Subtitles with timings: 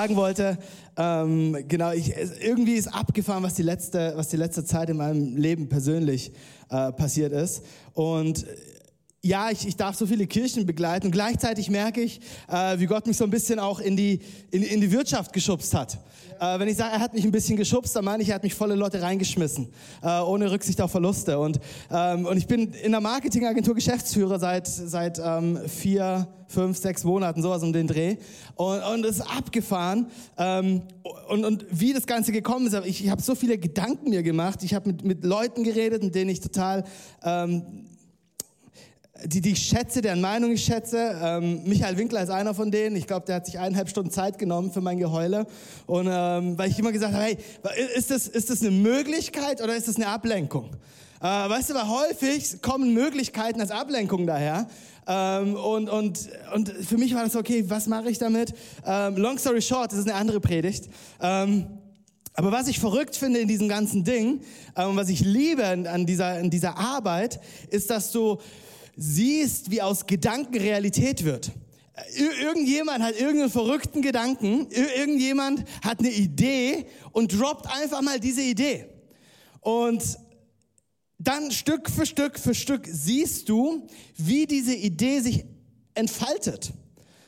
[0.00, 0.56] sagen wollte,
[0.96, 5.36] ähm, genau, ich, irgendwie ist abgefahren, was die letzte, was die letzte Zeit in meinem
[5.36, 6.32] Leben persönlich
[6.70, 7.62] äh, passiert ist.
[7.92, 8.46] Und
[9.22, 13.18] ja, ich, ich darf so viele Kirchen begleiten gleichzeitig merke ich, äh, wie Gott mich
[13.18, 14.20] so ein bisschen auch in die,
[14.50, 15.98] in, in die Wirtschaft geschubst hat.
[16.40, 18.42] Äh, wenn ich sage, er hat mich ein bisschen geschubst, dann meine ich, er hat
[18.42, 19.68] mich volle Leute reingeschmissen,
[20.02, 21.38] äh, ohne Rücksicht auf Verluste.
[21.38, 27.04] Und, ähm, und ich bin in der Marketingagentur Geschäftsführer seit, seit ähm, vier, fünf, sechs
[27.04, 28.16] Monaten, sowas um den Dreh.
[28.54, 30.06] Und, und es ist abgefahren.
[30.38, 30.80] Ähm,
[31.28, 34.62] und, und wie das Ganze gekommen ist, ich, ich habe so viele Gedanken mir gemacht.
[34.62, 36.84] Ich habe mit, mit Leuten geredet, mit denen ich total...
[37.22, 37.86] Ähm,
[39.24, 41.18] die, die ich schätze, deren Meinung ich schätze.
[41.22, 42.96] Ähm, Michael Winkler ist einer von denen.
[42.96, 45.46] Ich glaube, der hat sich eineinhalb Stunden Zeit genommen für mein Geheule.
[45.86, 47.38] Und ähm, weil ich immer gesagt habe, hey,
[47.94, 50.70] ist das, ist das eine Möglichkeit oder ist das eine Ablenkung?
[51.20, 54.66] Äh, weißt du, weil häufig kommen Möglichkeiten als Ablenkung daher.
[55.06, 58.54] Ähm, und, und, und für mich war das okay, was mache ich damit?
[58.86, 60.88] Ähm, long story short, das ist eine andere Predigt.
[61.20, 61.66] Ähm,
[62.34, 64.40] aber was ich verrückt finde in diesem ganzen Ding
[64.74, 68.38] und was ich liebe an, dieser, an dieser Arbeit, ist, dass du
[69.00, 71.50] siehst, wie aus Gedanken Realität wird.
[72.16, 78.20] Ir irgendjemand hat irgendeinen verrückten Gedanken, ir irgendjemand hat eine Idee und droppt einfach mal
[78.20, 78.86] diese Idee.
[79.60, 80.18] Und
[81.18, 85.44] dann Stück für Stück für Stück siehst du, wie diese Idee sich
[85.94, 86.72] entfaltet.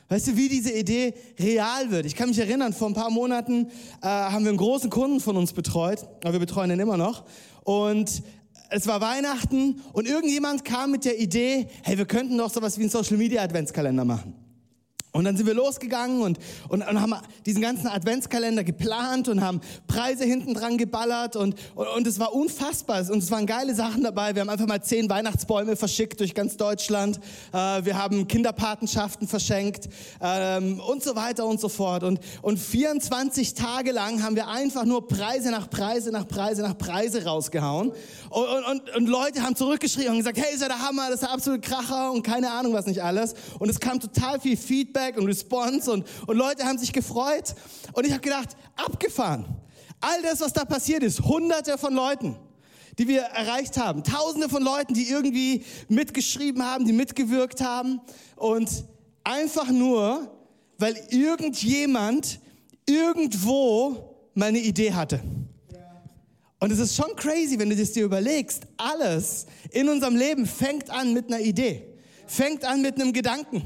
[0.09, 2.05] Weißt du, wie diese Idee real wird?
[2.05, 3.67] Ich kann mich erinnern, vor ein paar Monaten
[4.01, 7.25] äh, haben wir einen großen Kunden von uns betreut, aber wir betreuen ihn immer noch.
[7.63, 8.21] Und
[8.73, 12.81] es war Weihnachten und irgendjemand kam mit der Idee, hey, wir könnten doch sowas wie
[12.81, 14.33] einen Social Media Adventskalender machen.
[15.15, 17.13] Und dann sind wir losgegangen und, und, und haben
[17.45, 22.33] diesen ganzen Adventskalender geplant und haben Preise hinten dran geballert und, und, und es war
[22.33, 24.33] unfassbar und es waren geile Sachen dabei.
[24.33, 27.19] Wir haben einfach mal zehn Weihnachtsbäume verschickt durch ganz Deutschland.
[27.51, 29.87] Äh, wir haben Kinderpatenschaften verschenkt
[30.19, 32.01] ähm, und so weiter und so fort.
[32.01, 36.75] Und, und 24 Tage lang haben wir einfach nur Preise nach Preise nach Preise nach
[36.75, 37.91] Preise rausgehauen.
[38.31, 41.21] Und, und, und, Leute haben zurückgeschrieben und gesagt, hey, ist ja der Hammer, das ist
[41.21, 43.35] der absolute Kracher und keine Ahnung was nicht alles.
[43.59, 47.55] Und es kam total viel Feedback und Response und, und Leute haben sich gefreut.
[47.93, 49.45] Und ich habe gedacht, abgefahren.
[50.01, 52.35] All das, was da passiert ist, hunderte von Leuten,
[52.97, 58.01] die wir erreicht haben, tausende von Leuten, die irgendwie mitgeschrieben haben, die mitgewirkt haben.
[58.35, 58.69] Und
[59.23, 60.29] einfach nur,
[60.77, 62.39] weil irgendjemand
[62.85, 65.21] irgendwo mal eine Idee hatte.
[66.59, 68.63] Und es ist schon crazy, wenn du das dir überlegst.
[68.77, 71.85] Alles in unserem Leben fängt an mit einer Idee,
[72.25, 73.63] fängt an mit einem Gedanken.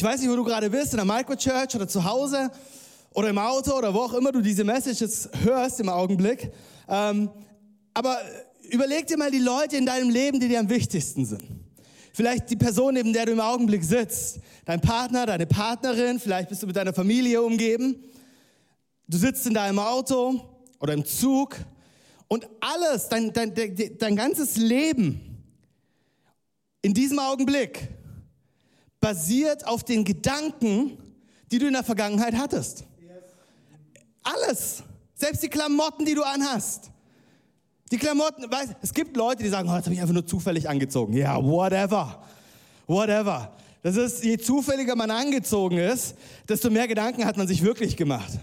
[0.00, 2.50] Ich weiß nicht, wo du gerade bist, in der Microchurch oder zu Hause
[3.12, 6.50] oder im Auto oder wo auch immer du diese Messages hörst im Augenblick.
[6.88, 7.28] Ähm,
[7.92, 8.16] aber
[8.70, 11.42] überleg dir mal die Leute in deinem Leben, die dir am wichtigsten sind.
[12.14, 14.38] Vielleicht die Person, neben der du im Augenblick sitzt.
[14.64, 18.02] Dein Partner, deine Partnerin, vielleicht bist du mit deiner Familie umgeben.
[19.06, 20.40] Du sitzt in deinem Auto
[20.80, 21.58] oder im Zug
[22.26, 25.44] und alles, dein, dein, dein, dein ganzes Leben
[26.80, 27.99] in diesem Augenblick
[29.00, 30.98] basiert auf den Gedanken,
[31.50, 32.84] die du in der Vergangenheit hattest.
[34.22, 34.82] Alles.
[35.14, 36.90] Selbst die Klamotten, die du anhast.
[37.90, 40.68] Die Klamotten, weißt, es gibt Leute, die sagen, oh, das habe ich einfach nur zufällig
[40.68, 41.14] angezogen.
[41.14, 42.22] Ja, whatever.
[42.86, 43.52] Whatever.
[43.82, 46.14] Das ist, je zufälliger man angezogen ist,
[46.48, 48.38] desto mehr Gedanken hat man sich wirklich gemacht.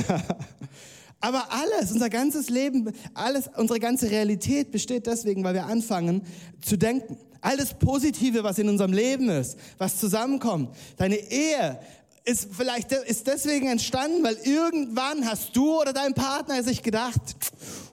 [1.20, 6.22] Aber alles, unser ganzes Leben, alles, unsere ganze Realität besteht deswegen, weil wir anfangen
[6.62, 7.18] zu denken.
[7.40, 10.74] Alles Positive, was in unserem Leben ist, was zusammenkommt.
[10.96, 11.80] Deine Ehe
[12.24, 17.20] ist vielleicht ist deswegen entstanden, weil irgendwann hast du oder dein Partner sich gedacht,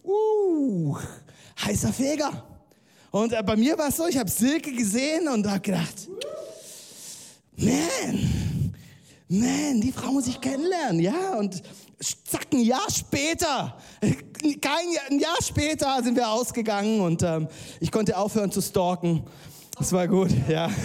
[0.03, 0.97] uh,
[1.63, 2.43] heißer Feger.
[3.11, 6.07] Und äh, bei mir war es so, ich habe Silke gesehen und habe gedacht,
[7.55, 8.73] man,
[9.29, 11.35] man, die Frau muss ich kennenlernen, ja.
[11.35, 11.63] Und
[11.99, 17.47] zack, ein Jahr später, kein Jahr, ein Jahr später sind wir ausgegangen und ähm,
[17.79, 19.23] ich konnte aufhören zu stalken.
[19.77, 20.69] Das war gut, ja.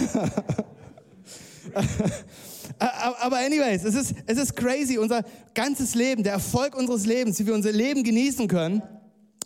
[2.79, 4.97] Aber anyways, es ist, es ist crazy.
[4.97, 5.23] Unser
[5.53, 8.81] ganzes Leben, der Erfolg unseres Lebens, wie wir unser Leben genießen können,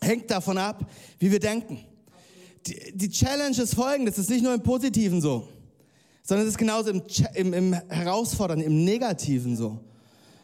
[0.01, 1.79] hängt davon ab, wie wir denken.
[2.65, 5.47] Die, die Challenge ist folgendes, es ist nicht nur im Positiven so,
[6.23, 7.01] sondern es ist genauso im,
[7.33, 9.79] im, im Herausfordernden, im Negativen so.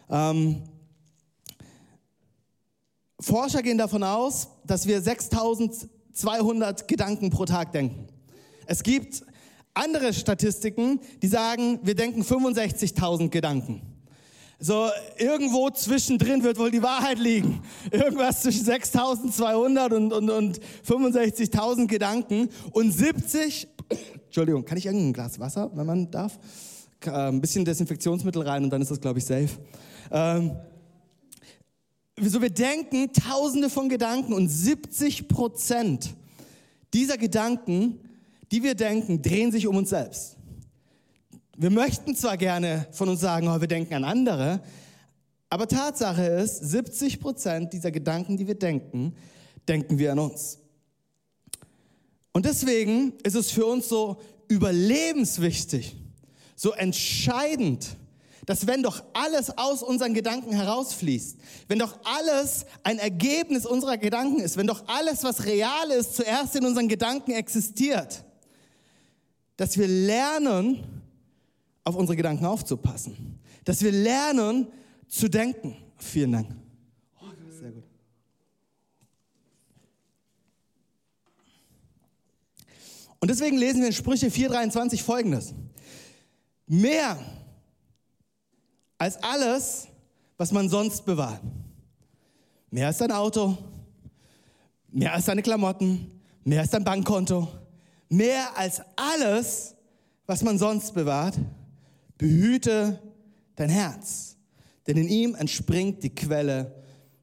[0.09, 0.63] Ähm,
[3.23, 8.07] Forscher gehen davon aus, dass wir 6200 Gedanken pro Tag denken.
[8.65, 9.23] Es gibt
[9.73, 13.81] andere Statistiken, die sagen, wir denken 65.000 Gedanken.
[14.59, 17.61] So irgendwo zwischendrin wird wohl die Wahrheit liegen.
[17.91, 23.69] Irgendwas zwischen 6.200 und, und, und 65.000 Gedanken und 70,
[24.25, 26.37] Entschuldigung, kann ich irgendein Glas Wasser, wenn man darf?
[27.05, 29.49] Ein bisschen Desinfektionsmittel rein und dann ist das, glaube ich, safe.
[30.11, 30.51] Ähm,
[32.19, 36.15] so wir denken tausende von Gedanken und 70 Prozent
[36.93, 37.99] dieser Gedanken,
[38.51, 40.37] die wir denken, drehen sich um uns selbst.
[41.57, 44.61] Wir möchten zwar gerne von uns sagen, oh, wir denken an andere,
[45.49, 49.15] aber Tatsache ist, 70 Prozent dieser Gedanken, die wir denken,
[49.67, 50.59] denken wir an uns.
[52.31, 55.95] Und deswegen ist es für uns so überlebenswichtig,
[56.55, 57.95] so entscheidend,
[58.45, 61.37] dass wenn doch alles aus unseren Gedanken herausfließt,
[61.67, 66.55] wenn doch alles ein Ergebnis unserer Gedanken ist, wenn doch alles, was real ist, zuerst
[66.55, 68.23] in unseren Gedanken existiert,
[69.55, 70.83] dass wir lernen,
[71.85, 74.67] auf unsere Gedanken aufzupassen, dass wir lernen
[75.07, 75.77] zu denken.
[75.97, 76.47] Vielen Dank.
[83.19, 85.53] Und deswegen lesen wir in Sprüche 4:23 folgendes.
[86.67, 87.17] Mehr
[89.03, 89.87] als alles,
[90.37, 91.41] was man sonst bewahrt.
[92.71, 93.57] Mehr als dein Auto,
[94.91, 97.47] mehr als deine Klamotten, mehr als dein Bankkonto,
[98.09, 99.75] mehr als alles,
[100.25, 101.37] was man sonst bewahrt,
[102.17, 103.01] behüte
[103.55, 104.37] dein Herz,
[104.87, 106.73] denn in ihm entspringt die Quelle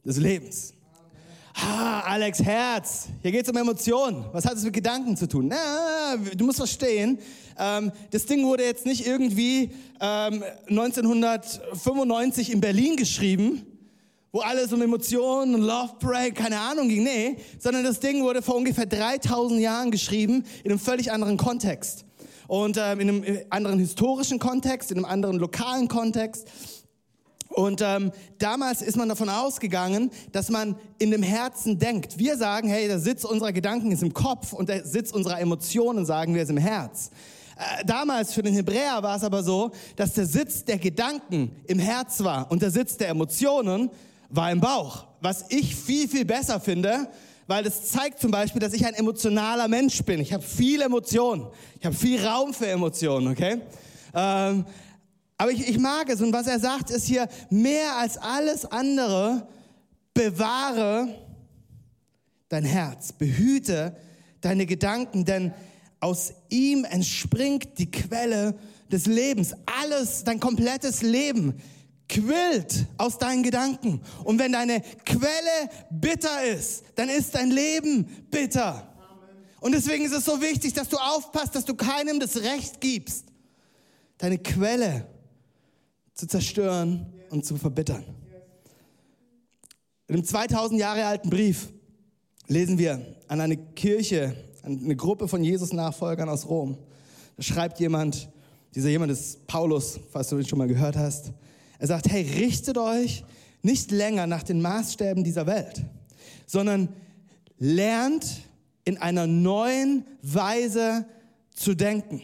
[0.04, 0.74] des Lebens.
[1.54, 3.08] Ah, Alex, Herz.
[3.22, 4.24] Hier geht es um Emotionen.
[4.32, 5.48] Was hat es mit Gedanken zu tun?
[5.48, 7.18] Na, du musst verstehen,
[7.60, 9.70] ähm, das Ding wurde jetzt nicht irgendwie
[10.00, 13.66] ähm, 1995 in Berlin geschrieben,
[14.32, 17.02] wo alles um Emotionen und Love Break, keine Ahnung ging.
[17.02, 22.04] Nee, sondern das Ding wurde vor ungefähr 3000 Jahren geschrieben in einem völlig anderen Kontext.
[22.46, 26.48] Und ähm, in einem anderen historischen Kontext, in einem anderen lokalen Kontext.
[27.48, 32.16] Und ähm, damals ist man davon ausgegangen, dass man in dem Herzen denkt.
[32.16, 36.06] Wir sagen, hey, der Sitz unserer Gedanken ist im Kopf und der Sitz unserer Emotionen,
[36.06, 37.10] sagen wir, ist im Herz.
[37.60, 41.78] Äh, damals für den Hebräer war es aber so, dass der Sitz der Gedanken im
[41.78, 43.90] Herz war und der Sitz der Emotionen
[44.30, 45.06] war im Bauch.
[45.20, 47.08] Was ich viel, viel besser finde,
[47.46, 50.20] weil das zeigt zum Beispiel, dass ich ein emotionaler Mensch bin.
[50.20, 51.48] Ich habe viel Emotionen.
[51.78, 53.60] Ich habe viel Raum für Emotionen, okay?
[54.14, 54.64] Ähm,
[55.36, 59.46] aber ich, ich mag es und was er sagt ist hier, mehr als alles andere,
[60.14, 61.08] bewahre
[62.48, 63.94] dein Herz, behüte
[64.40, 65.52] deine Gedanken, denn
[66.00, 68.58] aus ihm entspringt die Quelle
[68.90, 69.54] des Lebens.
[69.66, 71.54] Alles, dein komplettes Leben
[72.08, 74.00] quillt aus deinen Gedanken.
[74.24, 78.86] Und wenn deine Quelle bitter ist, dann ist dein Leben bitter.
[79.60, 83.26] Und deswegen ist es so wichtig, dass du aufpasst, dass du keinem das Recht gibst,
[84.18, 85.06] deine Quelle
[86.14, 88.04] zu zerstören und zu verbittern.
[90.08, 91.68] In einem 2000 Jahre alten Brief
[92.48, 96.78] lesen wir an eine Kirche, eine Gruppe von Jesus-Nachfolgern aus Rom.
[97.36, 98.28] Da schreibt jemand,
[98.74, 101.32] dieser jemand ist Paulus, falls du ihn schon mal gehört hast.
[101.78, 103.24] Er sagt, hey, richtet euch
[103.62, 105.84] nicht länger nach den Maßstäben dieser Welt,
[106.46, 106.88] sondern
[107.58, 108.42] lernt
[108.84, 111.06] in einer neuen Weise
[111.54, 112.22] zu denken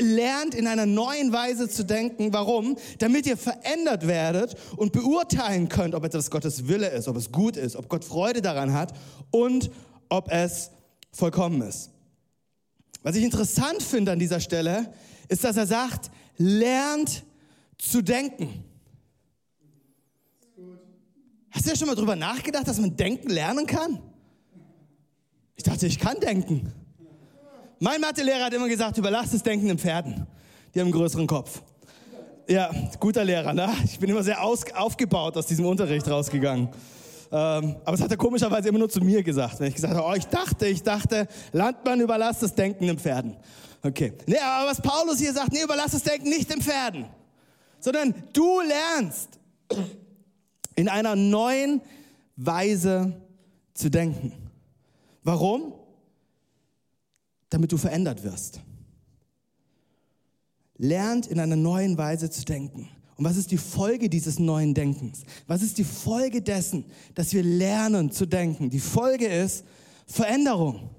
[0.00, 2.32] lernt in einer neuen Weise zu denken.
[2.32, 2.76] Warum?
[2.98, 7.56] Damit ihr verändert werdet und beurteilen könnt, ob etwas Gottes Wille ist, ob es gut
[7.56, 8.92] ist, ob Gott Freude daran hat
[9.30, 9.70] und
[10.08, 10.70] ob es
[11.18, 11.90] vollkommen ist.
[13.02, 14.92] Was ich interessant finde an dieser Stelle,
[15.28, 17.24] ist, dass er sagt, lernt
[17.76, 18.64] zu denken.
[21.50, 24.00] Hast du ja schon mal drüber nachgedacht, dass man denken lernen kann?
[25.56, 26.72] Ich dachte, ich kann denken.
[27.80, 30.26] Mein Mathelehrer hat immer gesagt, überlass das Denken den Pferden.
[30.74, 31.62] Die haben einen größeren Kopf.
[32.48, 33.72] Ja, guter Lehrer, ne?
[33.84, 36.68] Ich bin immer sehr aus, aufgebaut aus diesem Unterricht rausgegangen.
[37.30, 39.60] Ähm, aber das hat er komischerweise immer nur zu mir gesagt.
[39.60, 43.36] Wenn ich gesagt habe, oh, ich dachte, ich dachte, Landmann überlass das Denken den Pferden.
[43.82, 44.12] Okay.
[44.26, 47.06] Nee, aber was Paulus hier sagt, nee, überlass das Denken nicht den Pferden.
[47.80, 49.38] Sondern du lernst
[50.74, 51.80] in einer neuen
[52.36, 53.20] Weise
[53.74, 54.32] zu denken.
[55.22, 55.74] Warum?
[57.50, 58.60] damit du verändert wirst.
[60.76, 62.88] Lernt in einer neuen Weise zu denken.
[63.18, 65.22] Und was ist die Folge dieses neuen Denkens?
[65.48, 66.84] Was ist die Folge dessen,
[67.16, 68.70] dass wir lernen zu denken?
[68.70, 69.64] Die Folge ist
[70.06, 70.90] Veränderung.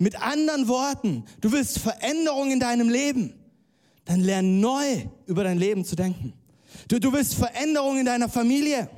[0.00, 3.34] Mit anderen Worten, du willst Veränderung in deinem Leben,
[4.04, 6.32] dann lern neu über dein Leben zu denken.
[6.88, 8.90] Du, du willst Veränderung in deiner Familie,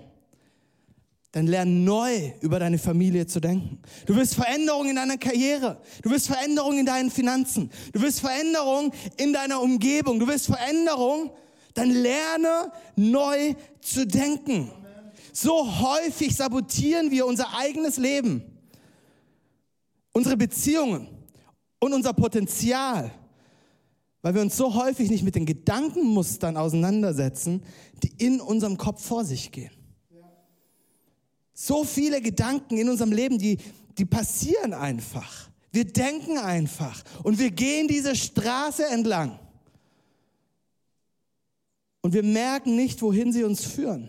[1.33, 3.81] dann lern neu über deine Familie zu denken.
[4.07, 5.79] Du willst Veränderung in deiner Karriere.
[6.01, 7.71] Du willst Veränderung in deinen Finanzen.
[7.93, 10.19] Du willst Veränderung in deiner Umgebung.
[10.19, 11.31] Du willst Veränderung,
[11.77, 14.71] dann lerne neu zu denken.
[15.33, 18.43] So häufig sabotieren wir unser eigenes Leben,
[20.13, 21.09] unsere Beziehungen
[21.79, 23.11] und unser Potenzial,
[24.23, 27.63] weil wir uns so häufig nicht mit den Gedankenmustern auseinandersetzen,
[28.03, 29.71] die in unserem Kopf vor sich gehen.
[31.53, 33.59] So viele Gedanken in unserem Leben, die,
[33.99, 35.51] die passieren einfach.
[35.71, 39.39] Wir denken einfach und wir gehen diese Straße entlang.
[42.07, 44.09] Und wir merken nicht, wohin sie uns führen,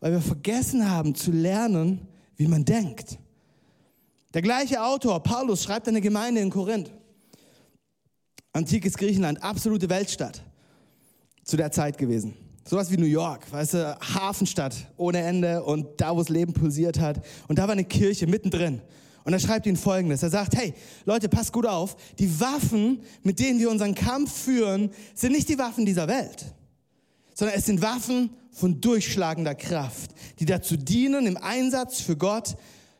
[0.00, 2.00] weil wir vergessen haben zu lernen,
[2.34, 3.18] wie man denkt.
[4.34, 6.90] Der gleiche Autor, Paulus, schreibt eine Gemeinde in Korinth.
[8.52, 10.42] Antikes Griechenland, absolute Weltstadt
[11.44, 12.34] zu der Zeit gewesen.
[12.64, 16.98] Sowas wie New York, weißt du, Hafenstadt ohne Ende und da, wo das Leben pulsiert
[16.98, 17.24] hat.
[17.46, 18.82] Und da war eine Kirche mittendrin.
[19.22, 20.24] Und er schreibt ihnen Folgendes.
[20.24, 20.74] Er sagt, hey,
[21.04, 21.96] Leute, passt gut auf.
[22.18, 26.54] Die Waffen, mit denen wir unseren Kampf führen, sind nicht die Waffen dieser Welt,
[27.38, 32.56] sondern es sind Waffen von durchschlagender Kraft, die dazu dienen, im Einsatz für Gott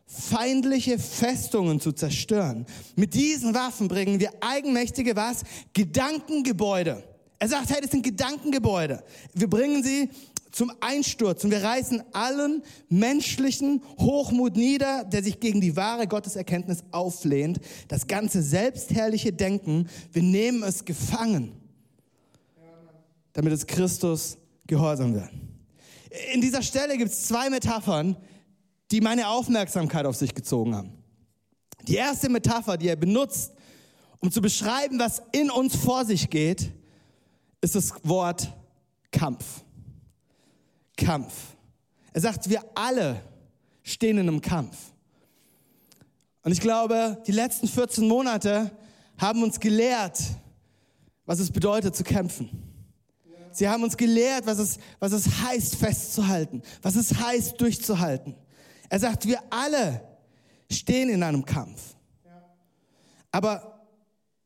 [0.06, 2.66] feindliche Festungen zu zerstören.
[2.94, 5.42] Mit diesen Waffen bringen wir eigenmächtige was?
[5.72, 7.02] Gedankengebäude
[7.38, 9.02] er sagt, hey, das sind Gedankengebäude.
[9.32, 10.10] Wir bringen sie
[10.50, 16.82] zum Einsturz und wir reißen allen menschlichen Hochmut nieder, der sich gegen die wahre Gotteserkenntnis
[16.90, 17.60] auflehnt.
[17.86, 21.52] Das ganze selbstherrliche Denken, wir nehmen es gefangen,
[23.38, 25.30] damit es Christus gehorsam wird.
[26.34, 28.16] In dieser Stelle gibt es zwei Metaphern,
[28.90, 30.92] die meine Aufmerksamkeit auf sich gezogen haben.
[31.86, 33.52] Die erste Metapher, die er benutzt,
[34.18, 36.72] um zu beschreiben, was in uns vor sich geht,
[37.60, 38.52] ist das Wort
[39.12, 39.62] Kampf.
[40.96, 41.32] Kampf.
[42.12, 43.22] Er sagt, wir alle
[43.84, 44.76] stehen in einem Kampf.
[46.42, 48.72] Und ich glaube, die letzten 14 Monate
[49.16, 50.20] haben uns gelehrt,
[51.24, 52.67] was es bedeutet zu kämpfen.
[53.52, 58.34] Sie haben uns gelehrt, was es, was es heißt, festzuhalten, was es heißt, durchzuhalten.
[58.88, 60.02] Er sagt, wir alle
[60.70, 61.96] stehen in einem Kampf.
[63.30, 63.84] Aber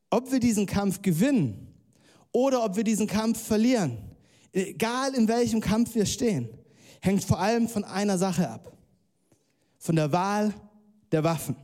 [0.09, 1.73] ob wir diesen Kampf gewinnen,
[2.33, 3.97] oder ob wir diesen Kampf verlieren,
[4.51, 6.49] egal in welchem Kampf wir stehen,
[6.99, 8.73] hängt vor allem von einer Sache ab.
[9.77, 10.53] Von der Wahl
[11.11, 11.55] der Waffen.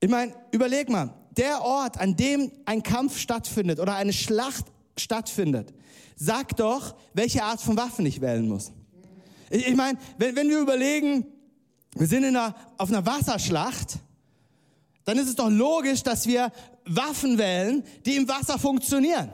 [0.00, 4.66] Ich meine, überleg mal, der Ort, an dem ein Kampf stattfindet oder eine Schlacht
[4.98, 5.72] stattfindet,
[6.16, 8.72] sagt doch, welche Art von Waffen ich wählen muss.
[9.50, 11.26] Ich, ich meine, wenn, wenn wir überlegen,
[11.94, 13.98] wir sind in einer, auf einer Wasserschlacht,
[15.04, 16.52] dann ist es doch logisch, dass wir
[16.84, 19.30] Waffen wählen, die im Wasser funktionieren.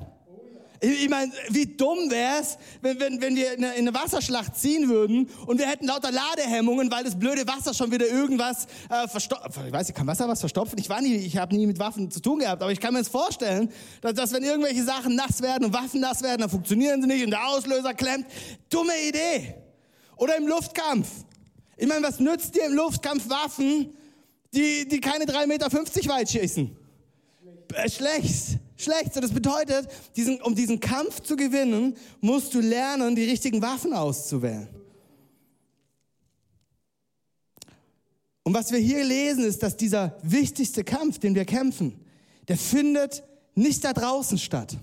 [0.85, 4.55] Ich meine, wie dumm wäre es, wenn, wenn, wenn wir in eine, in eine, Wasserschlacht
[4.57, 9.09] ziehen würden und wir hätten lauter Ladehemmungen, weil das blöde Wasser schon wieder irgendwas äh,
[9.09, 9.59] verstopft.
[9.67, 10.79] Ich weiß, ich kann Wasser was verstopfen?
[10.79, 12.99] Ich war nie, ich habe nie mit Waffen zu tun gehabt, aber ich kann mir
[12.99, 13.73] das vorstellen,
[14.03, 17.25] dass, dass wenn irgendwelche Sachen nass werden und Waffen nass werden, dann funktionieren sie nicht
[17.25, 18.27] und der Auslöser klemmt.
[18.69, 19.55] Dumme Idee.
[20.17, 21.09] Oder im Luftkampf.
[21.79, 23.95] Ich meine, was nützt dir im Luftkampf Waffen,
[24.53, 26.77] die, die keine 3,50 Meter weit schießen?
[27.75, 29.17] Äh, schlecht, schlecht.
[29.17, 34.69] Das bedeutet, diesen, um diesen Kampf zu gewinnen, musst du lernen, die richtigen Waffen auszuwählen.
[38.45, 41.99] Und was wir hier lesen, ist, dass dieser wichtigste Kampf, den wir kämpfen,
[42.47, 43.25] der findet
[43.55, 44.77] nicht da draußen statt.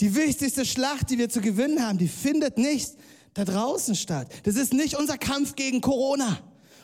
[0.00, 2.92] Die wichtigste Schlacht, die wir zu gewinnen haben, die findet nicht
[3.32, 4.28] da draußen statt.
[4.44, 6.38] Das ist nicht unser Kampf gegen Corona,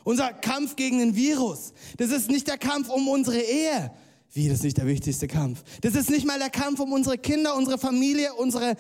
[0.05, 1.73] unser Kampf gegen den Virus.
[1.99, 3.93] Das ist nicht der Kampf um unsere Ehe.
[4.33, 5.63] Wie, das ist nicht der wichtigste Kampf.
[5.81, 8.77] Das ist nicht mal der Kampf um unsere Kinder, unsere Familie, unsere,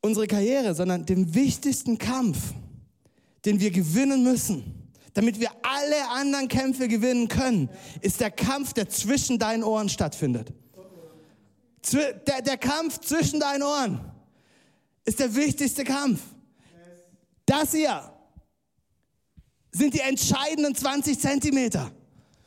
[0.00, 2.38] unsere Karriere, sondern den wichtigsten Kampf,
[3.44, 7.68] den wir gewinnen müssen, damit wir alle anderen Kämpfe gewinnen können,
[8.00, 10.52] ist der Kampf, der zwischen deinen Ohren stattfindet.
[11.92, 14.00] Der, der Kampf zwischen deinen Ohren
[15.04, 16.20] ist der wichtigste Kampf.
[17.44, 18.08] Das hier
[19.72, 21.90] sind die entscheidenden 20 Zentimeter.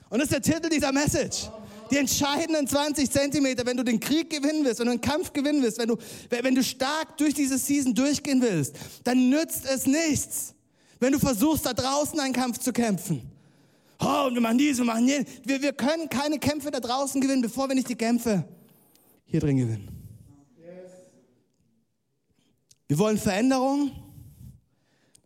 [0.09, 1.49] Und das ist der Titel dieser Message
[1.91, 5.61] die entscheidenden 20 Zentimeter, wenn du den Krieg gewinnen willst, wenn du den Kampf gewinnen
[5.61, 5.97] willst, wenn du,
[6.29, 10.53] wenn du stark durch diese Season durchgehen willst, dann nützt es nichts,
[10.99, 13.21] wenn du versuchst, da draußen einen Kampf zu kämpfen.
[13.99, 15.25] Oh, und wir machen dies, wir machen jenes.
[15.45, 18.43] Wir, wir können keine Kämpfe da draußen gewinnen, bevor wir nicht die Kämpfe
[19.25, 19.95] hier drin gewinnen.
[22.87, 23.91] Wir wollen Veränderung.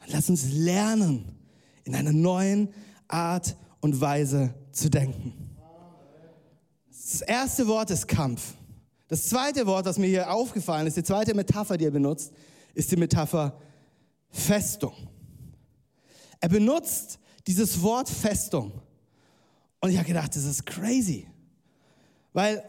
[0.07, 1.35] Lass uns lernen,
[1.83, 2.69] in einer neuen
[3.07, 5.38] Art und Weise zu denken.
[7.09, 8.53] Das erste Wort ist Kampf.
[9.07, 12.31] Das zweite Wort, das mir hier aufgefallen ist, die zweite Metapher, die er benutzt,
[12.75, 13.59] ist die Metapher
[14.29, 14.93] Festung.
[16.39, 18.71] Er benutzt dieses Wort Festung.
[19.79, 21.25] Und ich habe gedacht, das ist crazy.
[22.31, 22.63] Weil,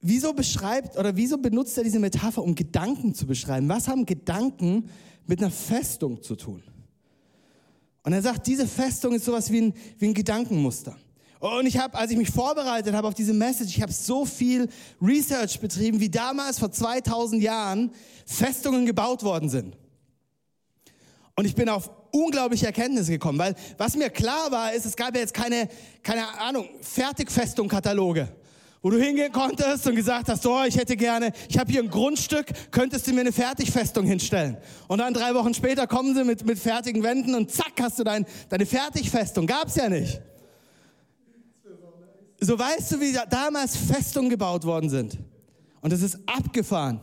[0.00, 3.68] wieso beschreibt oder wieso benutzt er diese Metapher, um Gedanken zu beschreiben?
[3.68, 4.88] Was haben Gedanken
[5.26, 6.62] mit einer Festung zu tun?
[8.04, 10.96] Und er sagt, diese Festung ist sowas wie ein, wie ein Gedankenmuster.
[11.40, 14.68] Und ich habe, als ich mich vorbereitet habe auf diese Message, ich habe so viel
[15.00, 17.92] Research betrieben, wie damals vor 2000 Jahren
[18.26, 19.74] Festungen gebaut worden sind.
[21.36, 25.14] Und ich bin auf unglaubliche Erkenntnisse gekommen, weil was mir klar war, ist, es gab
[25.14, 25.70] ja jetzt keine,
[26.02, 28.28] keine Ahnung, Fertigfestung-Kataloge,
[28.82, 31.88] wo du hingehen konntest und gesagt hast, so, ich hätte gerne, ich habe hier ein
[31.88, 34.58] Grundstück, könntest du mir eine Fertigfestung hinstellen?
[34.88, 38.04] Und dann drei Wochen später kommen sie mit, mit fertigen Wänden und zack, hast du
[38.04, 39.46] dein, deine Fertigfestung.
[39.46, 40.20] Gab's ja nicht.
[42.40, 45.18] So weißt du, wie damals Festungen gebaut worden sind.
[45.82, 47.00] Und es ist abgefahren.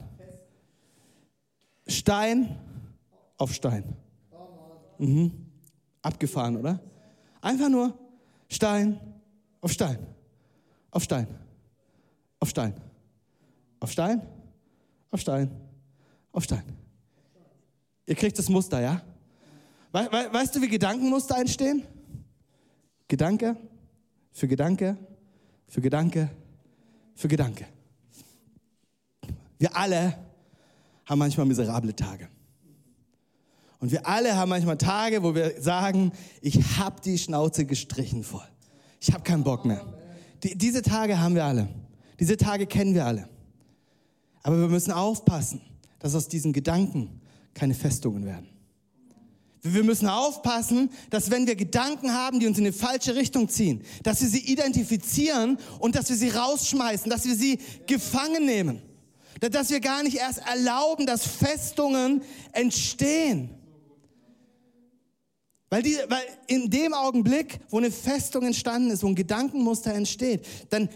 [1.87, 2.59] Stein
[3.37, 3.95] auf Stein.
[4.97, 5.31] Mhm.
[6.01, 6.81] Abgefahren, oder?
[7.41, 7.97] Einfach nur
[8.49, 8.99] Stein
[9.61, 9.99] auf Stein.
[10.91, 11.27] Auf Stein.
[12.39, 12.73] Auf Stein.
[13.79, 14.21] Auf Stein.
[15.11, 15.51] Auf Stein.
[16.31, 16.63] Auf Stein.
[18.05, 19.01] Ihr kriegt das Muster, ja?
[19.91, 21.83] We we weißt du, wie Gedankenmuster entstehen?
[23.07, 23.55] Gedanke
[24.31, 24.97] für Gedanke
[25.67, 26.29] für Gedanke
[27.17, 27.65] für Gedanke.
[29.57, 30.15] Wir alle
[31.05, 32.29] haben manchmal miserable Tage.
[33.79, 38.47] Und wir alle haben manchmal Tage, wo wir sagen, ich habe die Schnauze gestrichen voll.
[38.99, 39.83] Ich habe keinen Bock mehr.
[40.43, 41.67] Die, diese Tage haben wir alle.
[42.19, 43.27] Diese Tage kennen wir alle.
[44.43, 45.61] Aber wir müssen aufpassen,
[45.99, 47.21] dass aus diesen Gedanken
[47.53, 48.47] keine Festungen werden.
[49.73, 53.83] Wir müssen aufpassen, dass wenn wir Gedanken haben, die uns in eine falsche Richtung ziehen,
[54.03, 58.81] dass wir sie identifizieren und dass wir sie rausschmeißen, dass wir sie gefangen nehmen.
[59.39, 62.21] Dass wir gar nicht erst erlauben, dass Festungen
[62.53, 63.49] entstehen.
[65.69, 70.45] Weil, die, weil in dem Augenblick, wo eine Festung entstanden ist, wo ein Gedankenmuster entsteht,
[70.69, 70.89] dann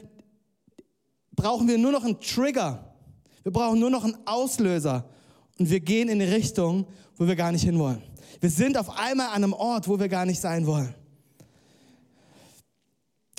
[1.36, 2.96] brauchen wir nur noch einen Trigger.
[3.44, 5.10] Wir brauchen nur noch einen Auslöser.
[5.58, 6.88] Und wir gehen in eine Richtung,
[7.18, 8.02] wo wir gar nicht hinwollen.
[8.40, 10.94] Wir sind auf einmal an einem Ort, wo wir gar nicht sein wollen.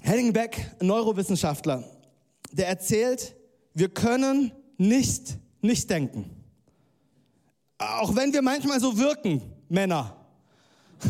[0.03, 1.85] Henning Beck, ein Neurowissenschaftler,
[2.53, 3.35] der erzählt,
[3.75, 6.29] wir können nicht nicht denken.
[7.79, 10.17] Auch wenn wir manchmal so wirken, Männer.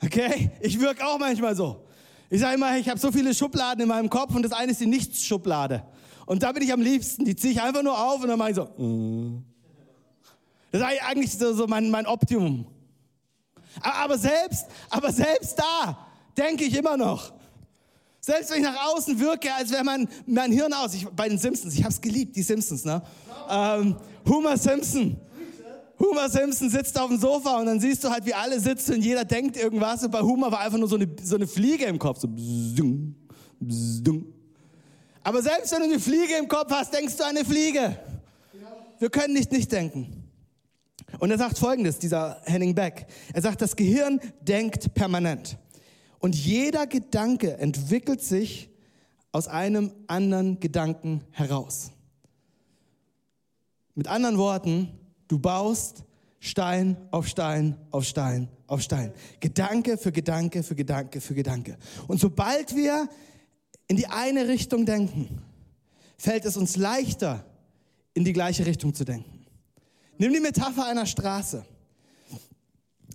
[0.00, 0.52] Okay?
[0.60, 1.84] Ich wirke auch manchmal so.
[2.30, 4.80] Ich sage immer, ich habe so viele Schubladen in meinem Kopf und das eine ist
[4.80, 5.82] die Nichtsschublade.
[6.24, 7.24] Und da bin ich am liebsten.
[7.24, 8.66] Die ziehe ich einfach nur auf und dann mache ich so.
[8.80, 9.42] Mm.
[10.70, 12.66] Das ist eigentlich so, so mein, mein Optimum.
[13.80, 17.32] Aber selbst, aber selbst da denke ich immer noch.
[18.20, 20.94] Selbst wenn ich nach außen wirke, als wäre mein, mein Hirn aus.
[20.94, 23.02] Ich, bei den Simpsons, ich habe es geliebt, die Simpsons, ne?
[23.48, 23.96] Ähm,
[24.28, 25.16] Homer Simpson.
[25.98, 29.02] Homer Simpson sitzt auf dem Sofa und dann siehst du halt, wie alle sitzen und
[29.02, 30.04] jeder denkt irgendwas.
[30.04, 32.20] Und bei Homer war einfach nur so eine, so eine Fliege im Kopf.
[32.20, 33.14] So bzdung,
[33.58, 34.26] bzdung.
[35.24, 37.98] Aber selbst wenn du eine Fliege im Kopf hast, denkst du an eine Fliege.
[38.98, 40.17] Wir können nicht nicht denken.
[41.18, 43.06] Und er sagt folgendes, dieser Henning Beck.
[43.32, 45.58] Er sagt, das Gehirn denkt permanent.
[46.18, 48.70] Und jeder Gedanke entwickelt sich
[49.32, 51.92] aus einem anderen Gedanken heraus.
[53.94, 54.90] Mit anderen Worten,
[55.28, 56.04] du baust
[56.40, 59.12] Stein auf Stein auf Stein auf Stein.
[59.40, 61.76] Gedanke für Gedanke für Gedanke für Gedanke.
[62.06, 63.08] Und sobald wir
[63.88, 65.42] in die eine Richtung denken,
[66.16, 67.44] fällt es uns leichter,
[68.14, 69.37] in die gleiche Richtung zu denken.
[70.18, 71.64] Nimm die Metapher einer Straße.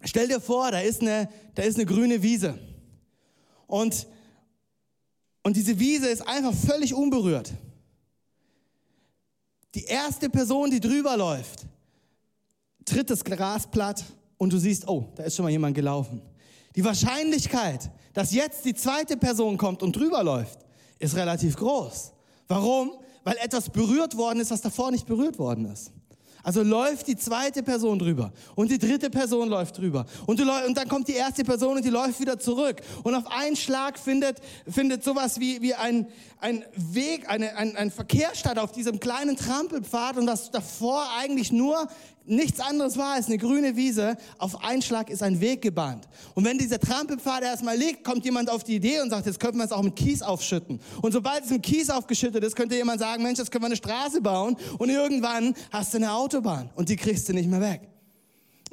[0.05, 2.57] Stell dir vor, da ist eine, da ist eine grüne Wiese.
[3.67, 4.07] Und,
[5.43, 7.53] und diese Wiese ist einfach völlig unberührt.
[9.75, 11.65] Die erste Person, die drüber läuft,
[12.85, 14.03] tritt das Gras platt
[14.37, 16.21] und du siehst, oh, da ist schon mal jemand gelaufen.
[16.75, 20.59] Die Wahrscheinlichkeit, dass jetzt die zweite Person kommt und drüber läuft,
[20.99, 22.13] ist relativ groß.
[22.47, 22.91] Warum?
[23.23, 25.91] Weil etwas berührt worden ist, was davor nicht berührt worden ist.
[26.43, 30.05] Also läuft die zweite Person drüber und die dritte Person läuft drüber.
[30.25, 32.81] Und, und dann kommt die erste Person und die läuft wieder zurück.
[33.03, 36.05] Und auf einen Schlag findet, findet sowas wie, wie ein,
[36.41, 41.53] ein Weg, eine, ein, ein Verkehr statt auf diesem kleinen Trampelpfad und das davor eigentlich
[41.53, 41.87] nur
[42.25, 46.07] nichts anderes war als eine grüne Wiese, auf einen Schlag ist ein Weg gebahnt.
[46.33, 49.57] Und wenn dieser Trampelpfad erstmal liegt, kommt jemand auf die Idee und sagt, jetzt könnte
[49.57, 50.79] man es auch mit Kies aufschütten.
[51.01, 53.75] Und sobald es mit Kies aufgeschüttet ist, könnte jemand sagen, Mensch, jetzt können wir eine
[53.75, 57.81] Straße bauen und irgendwann hast du eine Autobahn und die kriegst du nicht mehr weg.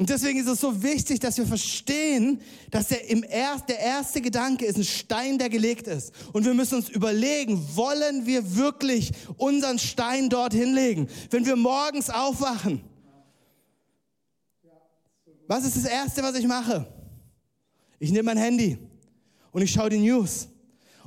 [0.01, 4.23] Und deswegen ist es so wichtig, dass wir verstehen, dass der, im erst, der erste
[4.23, 6.15] Gedanke ist ein Stein, der gelegt ist.
[6.33, 11.07] Und wir müssen uns überlegen, wollen wir wirklich unseren Stein dort hinlegen?
[11.29, 12.81] Wenn wir morgens aufwachen
[15.51, 16.87] was ist das Erste, was ich mache?
[17.99, 18.79] Ich nehme mein Handy
[19.51, 20.47] und ich schaue die News.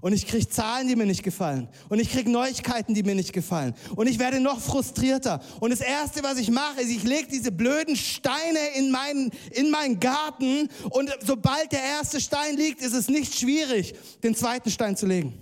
[0.02, 1.70] Und ich kriege Zahlen, die mir nicht gefallen.
[1.88, 3.74] Und ich kriege Neuigkeiten, die mir nicht gefallen.
[3.96, 5.40] Und ich werde noch frustrierter.
[5.62, 9.72] Und das Erste, was ich mache, ist, ich lege diese blöden Steine in meinen, in
[9.72, 10.68] meinen Garten.
[10.90, 15.40] Und sobald der erste Stein liegt, ist es nicht schwierig, den zweiten Stein zu legen.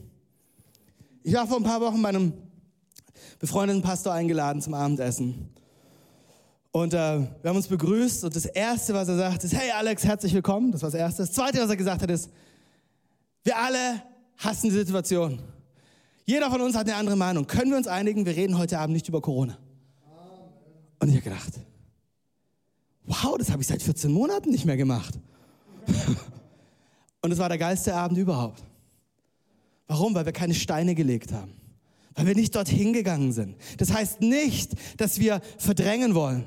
[1.24, 2.34] Ich war vor ein paar Wochen bei einem
[3.40, 5.50] befreundeten Pastor eingeladen zum Abendessen.
[6.72, 10.06] Und äh, wir haben uns begrüßt und das Erste, was er sagt, ist, hey Alex,
[10.06, 10.72] herzlich willkommen.
[10.72, 11.24] Das war das Erste.
[11.24, 12.30] Das Zweite, was er gesagt hat, ist,
[13.44, 14.02] wir alle
[14.38, 15.42] hassen die Situation.
[16.26, 17.46] Jeder von uns hat eine andere Meinung.
[17.46, 19.58] Können wir uns einigen, wir reden heute Abend nicht über Corona?
[21.00, 21.54] Und ich habe gedacht,
[23.04, 25.20] wow, das habe ich seit 14 Monaten nicht mehr gemacht.
[27.22, 28.64] Und es war der geilste Abend überhaupt.
[29.88, 30.16] Warum?
[30.16, 31.54] Weil wir keine Steine gelegt haben.
[32.16, 33.58] Weil wir nicht dorthin gegangen sind.
[33.78, 36.46] Das heißt nicht, dass wir verdrängen wollen.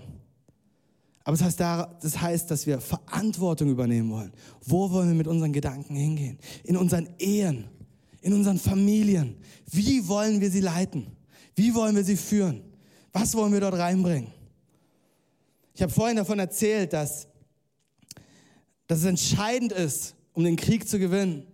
[1.25, 4.33] Aber das heißt, das heißt, dass wir Verantwortung übernehmen wollen.
[4.63, 6.39] Wo wollen wir mit unseren Gedanken hingehen?
[6.65, 7.65] In unseren Ehen,
[8.21, 9.37] in unseren Familien.
[9.71, 11.07] Wie wollen wir sie leiten?
[11.57, 12.63] Wie wollen wir sie führen?
[13.13, 14.31] Was wollen wir dort reinbringen?
[15.75, 17.27] Ich habe vorhin davon erzählt, dass,
[18.87, 21.47] dass es entscheidend ist, um den Krieg zu gewinnen,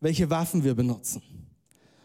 [0.00, 1.22] welche Waffen wir benutzen.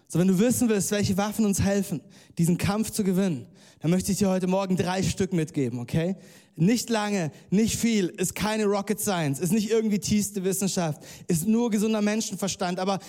[0.07, 2.01] So, wenn du wissen willst, welche Waffen uns helfen,
[2.37, 3.47] diesen Kampf zu gewinnen,
[3.81, 6.15] dann möchte ich dir heute Morgen drei Stück mitgeben, okay?
[6.55, 11.71] Nicht lange, nicht viel, ist keine Rocket Science, ist nicht irgendwie tiefste Wissenschaft, ist nur
[11.71, 12.79] gesunder Menschenverstand.
[12.79, 12.99] Aber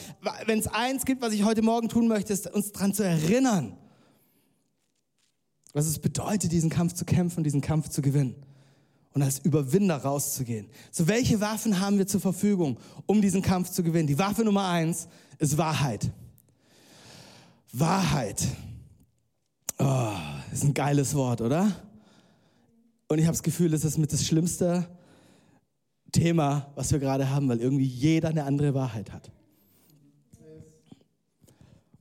[0.47, 3.77] wenn es eins gibt, was ich heute Morgen tun möchte, ist uns daran zu erinnern,
[5.75, 8.35] was es bedeutet, diesen Kampf zu kämpfen, diesen Kampf zu gewinnen
[9.13, 10.69] und als Überwinder rauszugehen.
[10.91, 14.07] So, welche Waffen haben wir zur Verfügung, um diesen Kampf zu gewinnen?
[14.07, 15.09] Die Waffe Nummer eins
[15.39, 16.11] ist Wahrheit.
[17.73, 18.43] Wahrheit.
[19.79, 20.13] Oh,
[20.53, 21.71] ist ein geiles Wort, oder?
[23.09, 24.87] Und ich habe das Gefühl, das ist mit das schlimmste
[26.13, 29.31] Thema, was wir gerade haben, weil irgendwie jeder eine andere Wahrheit hat.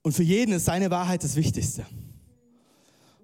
[0.03, 1.85] Und für jeden ist seine Wahrheit das Wichtigste.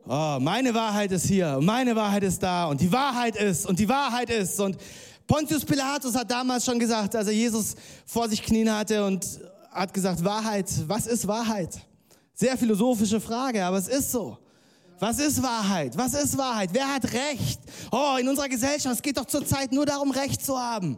[0.07, 3.89] Oh, meine Wahrheit ist hier, meine Wahrheit ist da und die Wahrheit ist und die
[3.89, 4.59] Wahrheit ist.
[4.59, 4.77] Und
[5.25, 9.25] Pontius Pilatus hat damals schon gesagt, als er Jesus vor sich knien hatte und
[9.69, 11.81] hat gesagt, Wahrheit, was ist Wahrheit?
[12.33, 14.37] Sehr philosophische Frage, aber es ist so.
[14.99, 15.97] Was ist Wahrheit?
[15.97, 16.69] Was ist Wahrheit?
[16.73, 17.59] Wer hat Recht?
[17.91, 20.97] Oh, in unserer Gesellschaft, es geht doch zurzeit nur darum, Recht zu haben.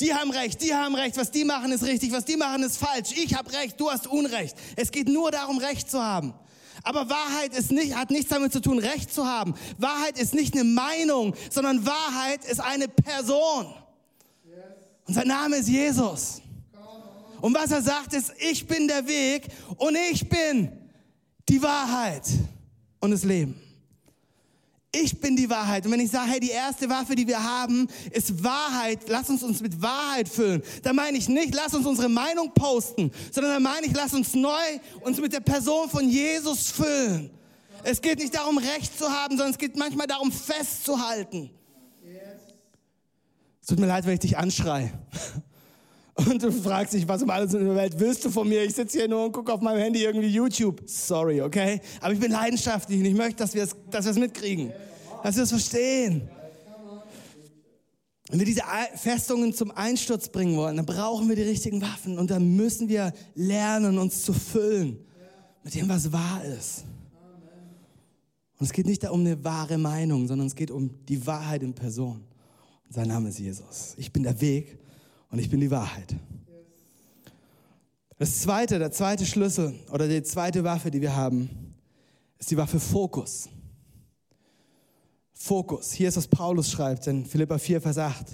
[0.00, 2.78] Die haben Recht, die haben Recht, was die machen ist richtig, was die machen ist
[2.78, 3.10] falsch.
[3.16, 4.56] Ich habe Recht, du hast Unrecht.
[4.76, 6.34] Es geht nur darum, Recht zu haben.
[6.82, 9.54] Aber Wahrheit ist nicht, hat nichts damit zu tun, Recht zu haben.
[9.76, 13.66] Wahrheit ist nicht eine Meinung, sondern Wahrheit ist eine Person.
[15.06, 16.40] Und sein Name ist Jesus.
[17.40, 20.72] Und was er sagt ist, ich bin der Weg und ich bin
[21.48, 22.22] die Wahrheit
[23.00, 23.60] und das Leben.
[24.92, 25.86] Ich bin die Wahrheit.
[25.86, 29.42] Und wenn ich sage, hey, die erste Waffe, die wir haben, ist Wahrheit, lass uns
[29.42, 33.62] uns mit Wahrheit füllen, dann meine ich nicht, lass uns unsere Meinung posten, sondern dann
[33.62, 34.50] meine ich, lass uns neu
[35.02, 37.30] uns mit der Person von Jesus füllen.
[37.84, 41.50] Es geht nicht darum, Recht zu haben, sondern es geht manchmal darum, festzuhalten.
[43.60, 44.92] Es tut mir leid, wenn ich dich anschreie.
[46.26, 48.62] Und du fragst dich, was um alles in der Welt willst du von mir?
[48.64, 50.82] Ich sitze hier nur und gucke auf meinem Handy irgendwie YouTube.
[50.86, 51.80] Sorry, okay?
[52.00, 54.72] Aber ich bin leidenschaftlich und ich möchte, dass wir es dass mitkriegen.
[55.22, 56.28] Dass wir es verstehen.
[58.30, 58.62] Wenn wir diese
[58.94, 63.12] Festungen zum Einsturz bringen wollen, dann brauchen wir die richtigen Waffen und dann müssen wir
[63.34, 64.98] lernen, uns zu füllen
[65.64, 66.84] mit dem, was wahr ist.
[68.58, 71.74] Und es geht nicht um eine wahre Meinung, sondern es geht um die Wahrheit in
[71.74, 72.22] Person.
[72.86, 73.94] Und sein Name ist Jesus.
[73.96, 74.78] Ich bin der Weg,
[75.30, 76.14] und ich bin die Wahrheit.
[78.18, 81.74] Das zweite, der zweite Schlüssel oder die zweite Waffe, die wir haben,
[82.38, 83.48] ist die Waffe Fokus.
[85.32, 85.92] Fokus.
[85.92, 88.26] Hier ist, was Paulus schreibt in Philippa 4, Vers 8.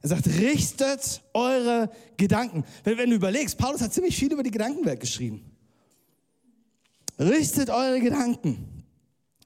[0.00, 2.64] Er sagt, richtet eure Gedanken.
[2.84, 5.44] Wenn, wenn du überlegst, Paulus hat ziemlich viel über die Gedankenwelt geschrieben.
[7.18, 8.84] Richtet eure Gedanken.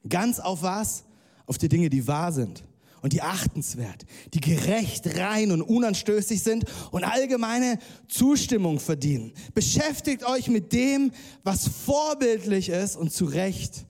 [0.07, 1.03] Ganz auf was?
[1.45, 2.63] Auf die Dinge, die wahr sind
[3.01, 9.33] und die achtenswert, die gerecht, rein und unanstößig sind und allgemeine Zustimmung verdienen.
[9.53, 11.11] Beschäftigt euch mit dem,
[11.43, 13.85] was vorbildlich ist und zu Recht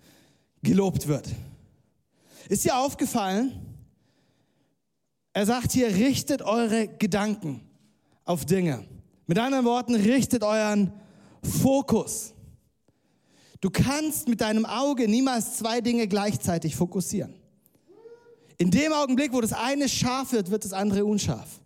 [0.63, 1.27] gelobt wird.
[2.47, 3.51] Ist dir aufgefallen?
[5.33, 7.61] Er sagt hier, richtet eure Gedanken
[8.25, 8.85] auf Dinge.
[9.27, 10.91] Mit anderen Worten, richtet euren
[11.41, 12.33] Fokus.
[13.61, 17.40] Du kannst mit deinem Auge niemals zwei Dinge gleichzeitig fokussieren.
[18.61, 21.59] In dem Augenblick, wo das eine scharf wird, wird das andere unscharf.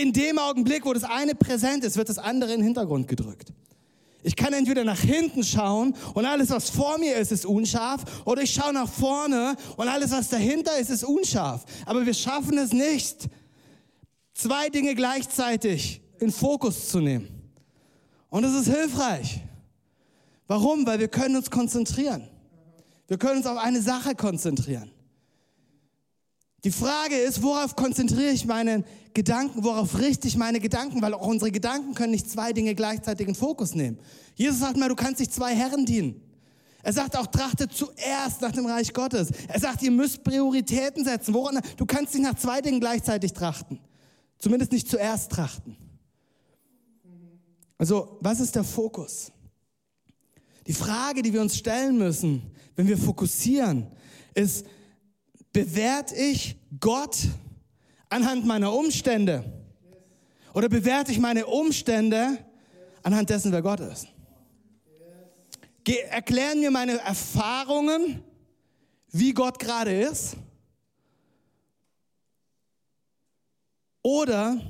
[0.00, 3.52] In dem Augenblick, wo das eine präsent ist, wird das andere in den Hintergrund gedrückt.
[4.24, 8.42] Ich kann entweder nach hinten schauen und alles, was vor mir ist, ist unscharf, oder
[8.42, 11.64] ich schaue nach vorne und alles, was dahinter ist, ist unscharf.
[11.86, 13.28] Aber wir schaffen es nicht,
[14.34, 17.28] zwei Dinge gleichzeitig in Fokus zu nehmen.
[18.28, 19.38] Und es ist hilfreich.
[20.48, 20.84] Warum?
[20.84, 22.26] Weil wir können uns konzentrieren.
[23.06, 24.90] Wir können uns auf eine Sache konzentrieren.
[26.64, 31.26] Die Frage ist, worauf konzentriere ich meine Gedanken, worauf richte ich meine Gedanken, weil auch
[31.26, 33.98] unsere Gedanken können nicht zwei Dinge gleichzeitig in Fokus nehmen.
[34.36, 36.20] Jesus sagt mal, du kannst nicht zwei Herren dienen.
[36.84, 39.30] Er sagt auch, trachte zuerst nach dem Reich Gottes.
[39.48, 41.34] Er sagt, ihr müsst Prioritäten setzen.
[41.34, 43.80] Woran, du kannst nicht nach zwei Dingen gleichzeitig trachten.
[44.38, 45.76] Zumindest nicht zuerst trachten.
[47.78, 49.32] Also, was ist der Fokus?
[50.66, 52.42] Die Frage, die wir uns stellen müssen,
[52.76, 53.86] wenn wir fokussieren,
[54.34, 54.64] ist,
[55.52, 57.18] bewerte ich Gott
[58.08, 59.44] anhand meiner Umstände?
[60.54, 62.38] Oder bewerte ich meine Umstände
[63.02, 64.08] anhand dessen, wer Gott ist?
[66.10, 68.22] erklären mir meine Erfahrungen,
[69.10, 70.36] wie Gott gerade ist?
[74.02, 74.60] Oder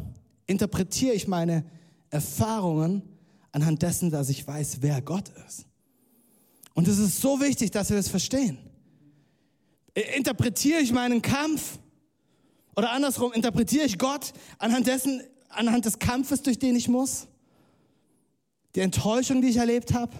[0.46, 1.64] interpretiere ich meine
[2.10, 3.02] Erfahrungen
[3.50, 5.66] anhand dessen, dass ich weiß, wer Gott ist?
[6.74, 8.58] Und es ist so wichtig, dass wir das verstehen.
[9.94, 11.78] Interpretiere ich meinen Kampf
[12.76, 17.28] oder andersrum, interpretiere ich Gott anhand dessen, anhand des Kampfes, durch den ich muss?
[18.74, 20.12] Die Enttäuschung, die ich erlebt habe?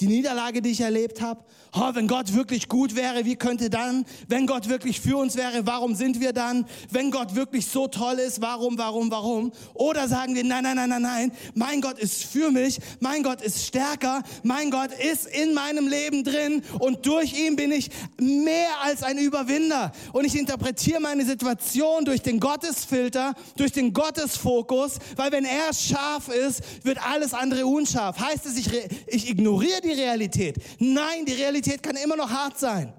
[0.00, 1.44] Die Niederlage, die ich erlebt habe.
[1.74, 4.04] Oh, wenn Gott wirklich gut wäre, wie könnte dann?
[4.28, 6.66] Wenn Gott wirklich für uns wäre, warum sind wir dann?
[6.90, 9.52] Wenn Gott wirklich so toll ist, warum, warum, warum?
[9.72, 13.40] Oder sagen wir, nein, nein, nein, nein, nein, mein Gott ist für mich, mein Gott
[13.40, 18.68] ist stärker, mein Gott ist in meinem Leben drin und durch ihn bin ich mehr
[18.82, 19.92] als ein Überwinder.
[20.12, 26.28] Und ich interpretiere meine Situation durch den Gottesfilter, durch den Gottesfokus, weil wenn er scharf
[26.28, 28.18] ist, wird alles andere unscharf.
[28.18, 28.68] Heißt es, ich,
[29.06, 30.56] ich ignoriere die Realität.
[30.78, 32.92] Nein, die Realität kann immer noch hart sein.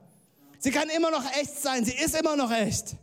[0.60, 1.84] Sie kann immer noch echt sein.
[1.84, 2.96] Sie ist immer noch echt.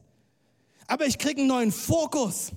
[0.86, 2.52] Aber ich kriege einen neuen Fokus.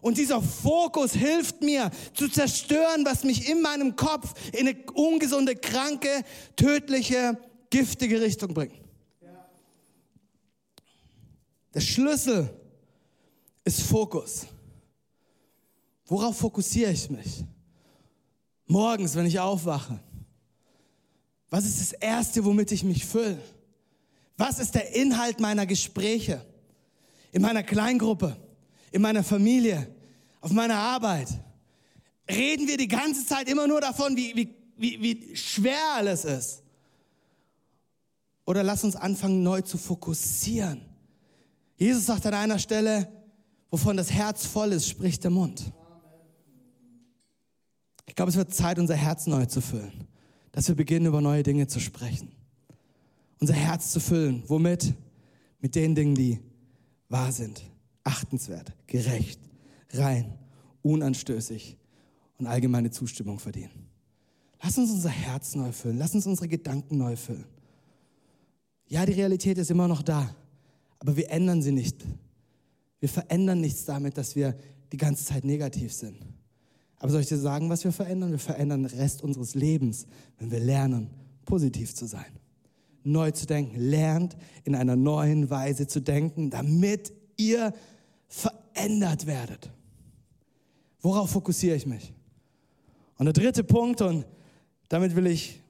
[0.00, 5.56] Und dieser Fokus hilft mir zu zerstören, was mich in meinem Kopf in eine ungesunde,
[5.56, 6.24] kranke,
[6.56, 7.38] tödliche,
[7.70, 8.74] giftige Richtung bringt.
[11.72, 12.50] Der Schlüssel
[13.64, 14.46] ist Fokus.
[16.06, 17.44] Worauf fokussiere ich mich?
[18.66, 19.98] Morgens, wenn ich aufwache.
[21.54, 23.38] Was ist das Erste, womit ich mich fülle?
[24.36, 26.44] Was ist der Inhalt meiner Gespräche?
[27.30, 28.36] In meiner Kleingruppe,
[28.90, 29.86] in meiner Familie,
[30.40, 31.28] auf meiner Arbeit?
[32.28, 36.64] Reden wir die ganze Zeit immer nur davon, wie, wie, wie, wie schwer alles ist?
[38.46, 40.80] Oder lass uns anfangen, neu zu fokussieren.
[41.76, 43.06] Jesus sagt an einer Stelle,
[43.70, 45.62] wovon das Herz voll ist, spricht der Mund.
[48.06, 50.08] Ich glaube, es wird Zeit, unser Herz neu zu füllen
[50.54, 52.30] dass wir beginnen, über neue Dinge zu sprechen.
[53.40, 54.44] Unser Herz zu füllen.
[54.46, 54.94] Womit?
[55.60, 56.38] Mit den Dingen, die
[57.08, 57.64] wahr sind,
[58.04, 59.40] achtenswert, gerecht,
[59.92, 60.38] rein,
[60.82, 61.76] unanstößig
[62.38, 63.88] und allgemeine Zustimmung verdienen.
[64.62, 65.98] Lass uns unser Herz neu füllen.
[65.98, 67.46] Lass uns unsere Gedanken neu füllen.
[68.86, 70.36] Ja, die Realität ist immer noch da,
[71.00, 72.04] aber wir ändern sie nicht.
[73.00, 74.56] Wir verändern nichts damit, dass wir
[74.92, 76.16] die ganze Zeit negativ sind.
[77.04, 78.30] Aber soll ich dir sagen, was wir verändern?
[78.30, 80.06] Wir verändern den Rest unseres Lebens,
[80.38, 81.10] wenn wir lernen,
[81.44, 82.24] positiv zu sein.
[83.02, 83.78] Neu zu denken.
[83.78, 87.74] Lernt in einer neuen Weise zu denken, damit ihr
[88.26, 89.70] verändert werdet.
[91.02, 92.14] Worauf fokussiere ich mich?
[93.18, 94.24] Und der dritte Punkt, und
[94.88, 95.60] damit will ich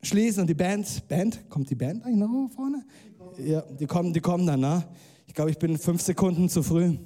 [0.00, 2.84] schließen, und die Band, Band, kommt die Band eigentlich noch vorne?
[3.44, 4.86] Ja, die kommen, die kommen dann, ne?
[5.26, 6.96] Ich glaube, ich bin fünf Sekunden zu früh.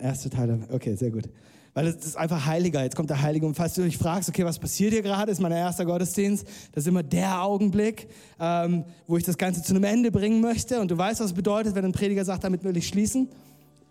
[0.00, 1.28] Erste Teil, okay, sehr gut
[1.76, 2.82] weil es ist einfach heiliger.
[2.82, 3.44] Jetzt kommt der Heilige.
[3.44, 6.46] Und falls du dich fragst, okay, was passiert hier gerade, ist mein erster Gottesdienst.
[6.72, 8.08] Das ist immer der Augenblick,
[8.40, 10.80] ähm, wo ich das Ganze zu einem Ende bringen möchte.
[10.80, 13.28] Und du weißt, was es bedeutet, wenn ein Prediger sagt, damit will ich schließen.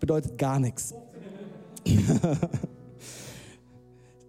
[0.00, 0.94] Bedeutet gar nichts.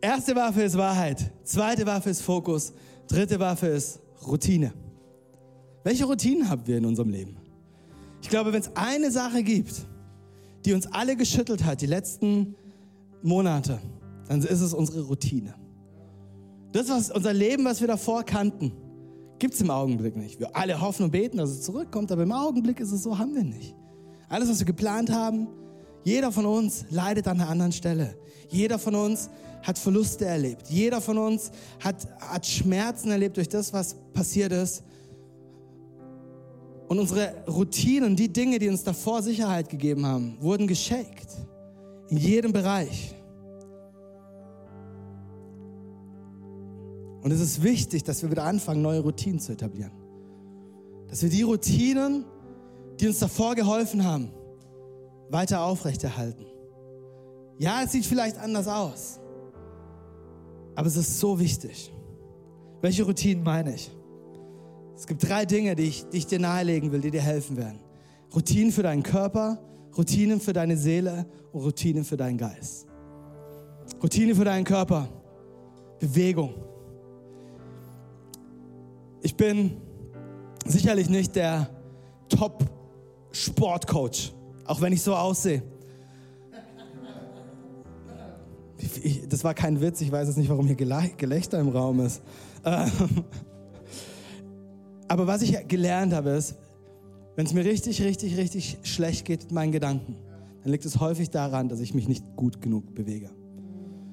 [0.02, 1.32] Erste Waffe ist Wahrheit.
[1.44, 2.74] Zweite Waffe ist Fokus.
[3.08, 4.72] Dritte Waffe ist Routine.
[5.84, 7.38] Welche Routinen haben wir in unserem Leben?
[8.22, 9.88] Ich glaube, wenn es eine Sache gibt,
[10.64, 12.56] die uns alle geschüttelt hat, die letzten
[13.22, 13.80] Monate,
[14.28, 15.56] dann ist es unsere Routine.
[16.72, 18.74] Das, was unser Leben, was wir davor kannten,
[19.40, 20.40] gibt es im Augenblick nicht.
[20.40, 23.36] Wir alle hoffen und beten, dass es zurückkommt, aber im Augenblick ist es so, haben
[23.36, 23.76] wir nicht.
[24.30, 25.48] Alles, was wir geplant haben,
[26.04, 28.18] jeder von uns leidet an einer anderen Stelle.
[28.50, 29.30] Jeder von uns
[29.64, 30.70] hat Verluste erlebt.
[30.70, 34.84] Jeder von uns hat, hat Schmerzen erlebt durch das, was passiert ist.
[36.88, 41.28] Und unsere Routinen, die Dinge, die uns davor Sicherheit gegeben haben, wurden geschakt.
[42.10, 43.16] In jedem Bereich.
[47.22, 49.92] Und es ist wichtig, dass wir wieder anfangen, neue Routinen zu etablieren.
[51.10, 52.26] Dass wir die Routinen,
[53.00, 54.32] die uns davor geholfen haben,
[55.30, 56.46] weiter aufrechterhalten.
[57.58, 59.20] Ja, es sieht vielleicht anders aus.
[60.76, 61.92] Aber es ist so wichtig.
[62.82, 63.92] Welche Routinen meine ich?
[64.96, 67.80] Es gibt drei Dinge, die ich, die ich dir nahelegen will, die dir helfen werden.
[68.34, 69.60] Routinen für deinen Körper,
[69.96, 72.88] Routinen für deine Seele und Routinen für deinen Geist.
[74.02, 75.08] Routine für deinen Körper,
[76.00, 76.54] Bewegung.
[79.22, 79.78] Ich bin
[80.66, 81.70] sicherlich nicht der
[82.30, 84.34] Top-Sportcoach,
[84.66, 85.64] auch wenn ich so aussehe.
[89.30, 92.22] Das war kein Witz, ich weiß jetzt nicht, warum hier Gelächter im Raum ist.
[92.64, 92.92] Ähm,
[95.08, 96.56] aber was ich gelernt habe, ist,
[97.38, 100.16] wenn es mir richtig, richtig, richtig schlecht geht mit meinen Gedanken,
[100.64, 103.30] dann liegt es häufig daran, dass ich mich nicht gut genug bewege.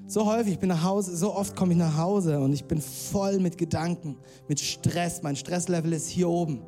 [0.06, 2.82] So häufig, ich bin nach Hause, so oft komme ich nach Hause und ich bin
[2.82, 5.22] voll mit Gedanken, mit Stress.
[5.22, 6.60] Mein Stresslevel ist hier oben.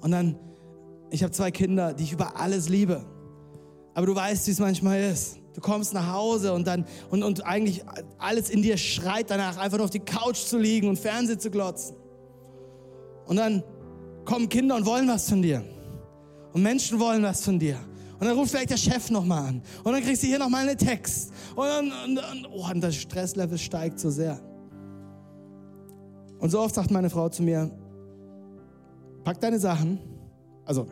[0.00, 0.36] Und dann,
[1.10, 3.04] ich habe zwei Kinder, die ich über alles liebe.
[3.92, 5.36] Aber du weißt, wie es manchmal ist.
[5.52, 7.84] Du kommst nach Hause und dann, und, und eigentlich
[8.16, 11.50] alles in dir schreit danach, einfach nur auf die Couch zu liegen und Fernsehen zu
[11.50, 11.94] glotzen.
[13.26, 13.62] Und dann
[14.24, 15.62] kommen Kinder und wollen was von dir.
[16.52, 17.78] Und Menschen wollen was von dir.
[18.18, 19.62] Und dann ruft vielleicht der Chef nochmal an.
[19.82, 21.32] Und dann kriegst du hier nochmal einen Text.
[21.56, 24.38] Und dann, und, und, oh, und das Stresslevel steigt so sehr.
[26.38, 27.70] Und so oft sagt meine Frau zu mir,
[29.24, 29.98] pack deine Sachen.
[30.64, 30.86] Also,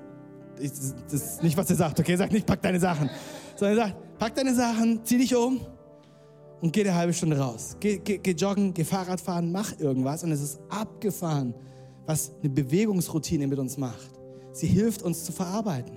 [0.59, 2.17] ich, das ist nicht, was sie sagt, okay?
[2.17, 3.11] Sag nicht, pack deine Sachen.
[3.57, 5.61] Sondern sagt, pack deine Sachen, zieh dich um
[6.61, 7.77] und geh eine halbe Stunde raus.
[7.81, 10.23] Geh, geh, geh joggen, geh Fahrrad fahren, mach irgendwas.
[10.25, 11.55] Und es ist abgefahren,
[12.07, 14.18] was eine Bewegungsroutine mit uns macht.
[14.59, 15.97] Sie hilft uns zu verarbeiten.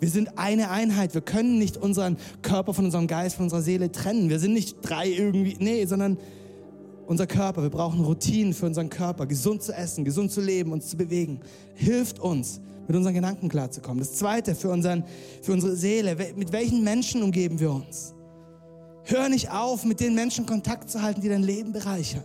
[0.00, 1.14] Wir sind eine Einheit.
[1.14, 4.28] Wir können nicht unseren Körper von unserem Geist, von unserer Seele trennen.
[4.30, 6.18] Wir sind nicht drei irgendwie, nee, sondern
[7.06, 7.62] unser Körper.
[7.62, 11.40] Wir brauchen Routinen für unseren Körper, gesund zu essen, gesund zu leben, uns zu bewegen.
[11.74, 13.98] Hilft uns, mit unseren Gedanken klarzukommen.
[13.98, 15.04] Das Zweite für, unseren,
[15.42, 16.16] für unsere Seele.
[16.36, 18.14] Mit welchen Menschen umgeben wir uns?
[19.04, 22.24] Hör nicht auf, mit den Menschen Kontakt zu halten, die dein Leben bereichern.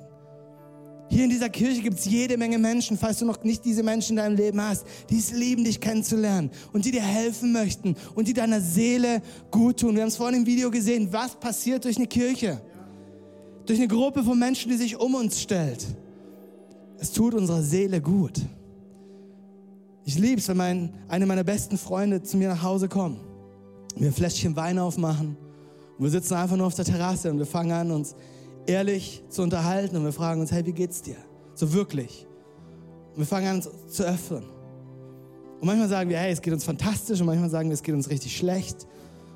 [1.12, 4.12] Hier in dieser Kirche gibt es jede Menge Menschen, falls du noch nicht diese Menschen
[4.12, 8.30] in deinem Leben hast, die es lieben, dich kennenzulernen und die dir helfen möchten und
[8.30, 9.22] die deiner Seele
[9.52, 9.96] gut tun.
[9.96, 12.62] Wir haben es vorhin im Video gesehen, was passiert durch eine Kirche,
[13.66, 15.86] durch eine Gruppe von Menschen, die sich um uns stellt.
[16.98, 18.40] Es tut unserer Seele gut.
[20.06, 23.20] Ich liebe es, wenn mein, eine meiner besten Freunde zu mir nach Hause kommen,
[23.98, 25.36] wir ein Fläschchen Wein aufmachen
[25.98, 28.16] und wir sitzen einfach nur auf der Terrasse und wir fangen an, uns
[28.66, 31.18] ehrlich zu unterhalten und wir fragen uns, hey, wie geht's dir?
[31.56, 32.28] So wirklich.
[33.14, 34.44] Und wir fangen an, uns zu öffnen.
[35.60, 37.94] Und manchmal sagen wir, hey, es geht uns fantastisch und manchmal sagen wir, es geht
[37.94, 38.88] uns richtig schlecht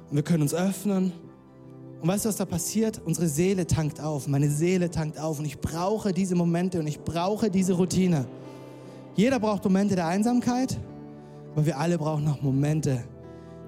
[0.09, 1.11] und wir können uns öffnen.
[2.01, 3.01] Und weißt du, was da passiert?
[3.05, 6.99] Unsere Seele tankt auf, meine Seele tankt auf und ich brauche diese Momente und ich
[6.99, 8.25] brauche diese Routine.
[9.15, 10.77] Jeder braucht Momente der Einsamkeit,
[11.53, 13.03] aber wir alle brauchen noch Momente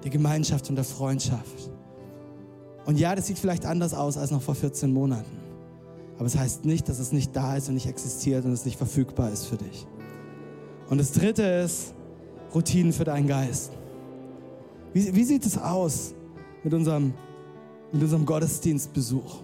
[0.02, 1.70] der Gemeinschaft und der Freundschaft.
[2.86, 5.47] Und ja, das sieht vielleicht anders aus als noch vor 14 Monaten.
[6.18, 8.76] Aber es heißt nicht, dass es nicht da ist und nicht existiert und es nicht
[8.76, 9.86] verfügbar ist für dich.
[10.90, 11.94] Und das dritte ist
[12.54, 13.72] Routinen für deinen Geist.
[14.92, 16.14] Wie, wie sieht es aus
[16.64, 17.14] mit unserem,
[17.92, 19.42] mit unserem Gottesdienstbesuch?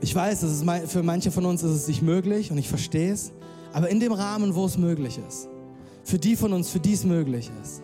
[0.00, 3.12] Ich weiß, dass es für manche von uns ist es nicht möglich und ich verstehe
[3.12, 3.32] es,
[3.72, 5.48] aber in dem Rahmen, wo es möglich ist,
[6.02, 7.82] für die von uns, für die es möglich ist,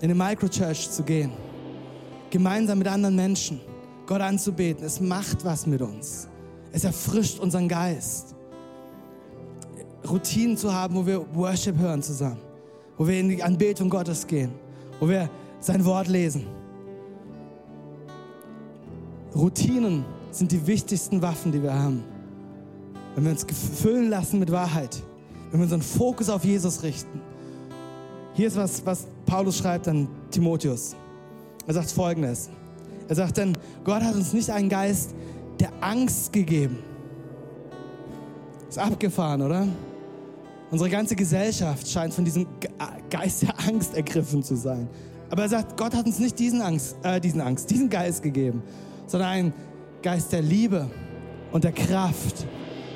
[0.00, 1.30] in eine Microchurch zu gehen,
[2.30, 3.60] gemeinsam mit anderen Menschen,
[4.12, 4.84] Gott anzubeten.
[4.84, 6.28] Es macht was mit uns.
[6.70, 8.34] Es erfrischt unseren Geist.
[10.06, 12.36] Routinen zu haben, wo wir Worship hören zusammen,
[12.98, 14.52] wo wir in die Anbetung Gottes gehen,
[15.00, 16.46] wo wir sein Wort lesen.
[19.34, 22.04] Routinen sind die wichtigsten Waffen, die wir haben.
[23.14, 23.46] Wenn wir uns
[23.80, 25.02] füllen lassen mit Wahrheit,
[25.50, 27.18] wenn wir unseren Fokus auf Jesus richten.
[28.34, 30.96] Hier ist was, was Paulus schreibt an Timotheus.
[31.66, 32.50] Er sagt folgendes.
[33.08, 35.14] Er sagt dann, Gott hat uns nicht einen Geist
[35.60, 36.78] der Angst gegeben.
[38.68, 39.66] Ist abgefahren, oder?
[40.70, 42.46] Unsere ganze Gesellschaft scheint von diesem
[43.10, 44.88] Geist der Angst ergriffen zu sein.
[45.30, 48.62] Aber er sagt, Gott hat uns nicht diesen Angst, äh, diesen Angst, diesen Geist gegeben,
[49.06, 49.52] sondern einen
[50.02, 50.88] Geist der Liebe
[51.52, 52.46] und der Kraft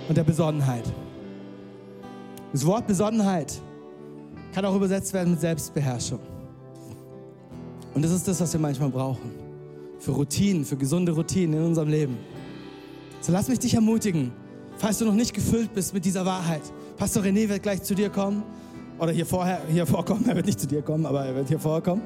[0.08, 0.84] und der Besonnenheit.
[2.52, 3.60] Das Wort Besonnenheit
[4.54, 6.20] kann auch übersetzt werden mit Selbstbeherrschung.
[7.94, 9.45] Und das ist das, was wir manchmal brauchen
[10.06, 12.16] für Routinen, für gesunde Routinen in unserem Leben.
[13.20, 14.30] So lass mich dich ermutigen,
[14.78, 16.62] falls du noch nicht gefüllt bist mit dieser Wahrheit.
[16.96, 18.44] Pastor René wird gleich zu dir kommen
[19.00, 20.24] oder hier, vorher, hier vorkommen.
[20.28, 22.02] Er wird nicht zu dir kommen, aber er wird hier vorkommen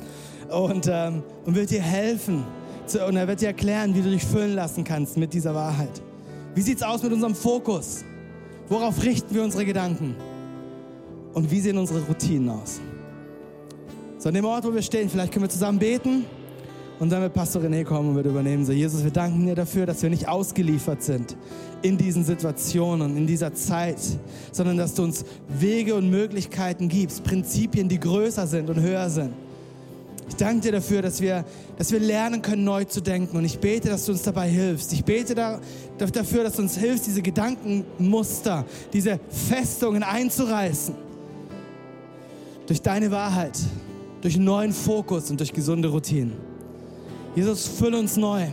[0.49, 2.43] und, ähm, und wird dir helfen
[2.87, 6.01] zu, und er wird dir erklären, wie du dich füllen lassen kannst mit dieser Wahrheit.
[6.55, 8.03] Wie sieht es aus mit unserem Fokus?
[8.71, 10.17] Worauf richten wir unsere Gedanken?
[11.35, 12.81] Und wie sehen unsere Routinen aus?
[14.17, 16.25] So an dem Ort, wo wir stehen, vielleicht können wir zusammen beten.
[17.01, 18.67] Und dann wird Pastor René kommen und wird übernehmen.
[18.67, 21.35] So, Jesus, wir danken dir dafür, dass wir nicht ausgeliefert sind
[21.81, 23.99] in diesen Situationen, in dieser Zeit,
[24.53, 29.33] sondern dass du uns Wege und Möglichkeiten gibst, Prinzipien, die größer sind und höher sind.
[30.29, 31.47] Ich danke dir dafür, dass wir,
[31.79, 33.39] dass wir lernen können, neu zu denken.
[33.39, 34.93] Und ich bete, dass du uns dabei hilfst.
[34.93, 35.59] Ich bete da,
[35.97, 40.95] dafür, dass du uns hilfst, diese Gedankenmuster, diese Festungen einzureißen.
[42.67, 43.59] Durch deine Wahrheit,
[44.21, 46.50] durch einen neuen Fokus und durch gesunde Routinen.
[47.35, 48.47] Jesus, fülle uns neu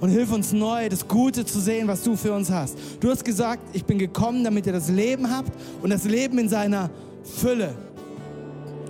[0.00, 2.76] und hilf uns neu, das Gute zu sehen, was du für uns hast.
[3.00, 6.48] Du hast gesagt, ich bin gekommen, damit ihr das Leben habt und das Leben in
[6.48, 6.90] seiner
[7.22, 7.72] Fülle.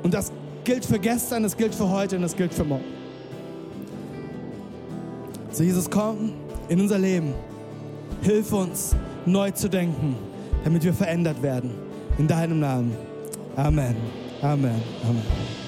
[0.02, 0.32] Und das
[0.64, 2.84] gilt für gestern, das gilt für heute und das gilt für morgen.
[5.50, 6.32] So, Jesus, komm
[6.70, 7.34] in unser Leben.
[8.22, 8.96] Hilf uns,
[9.26, 10.16] neu zu denken,
[10.64, 11.72] damit wir verändert werden.
[12.18, 12.96] In deinem Namen.
[13.56, 13.96] Amen.
[14.40, 14.82] Amen.
[15.04, 15.61] Amen.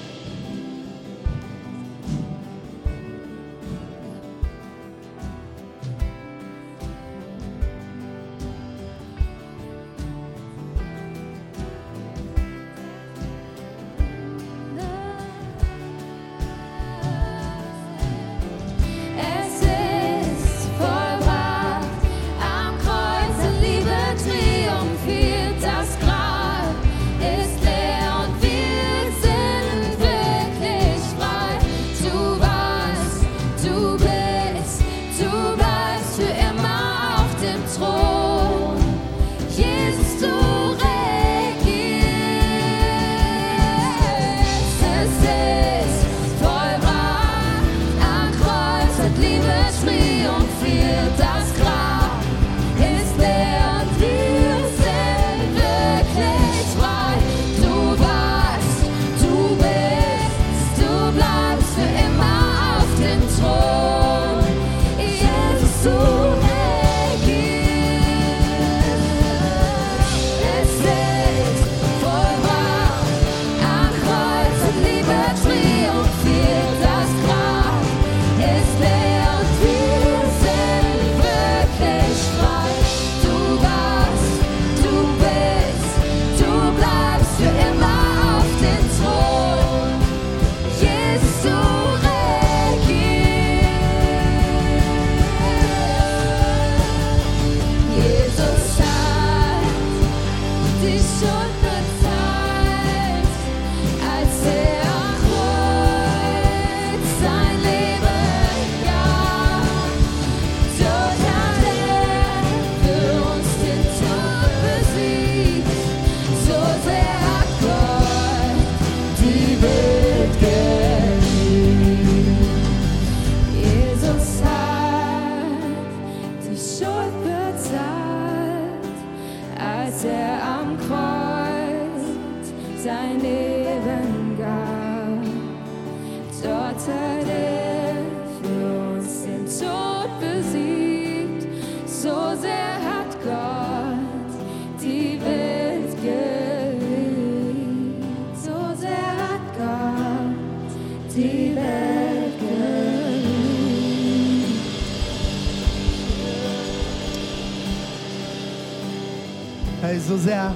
[159.93, 160.53] So sehr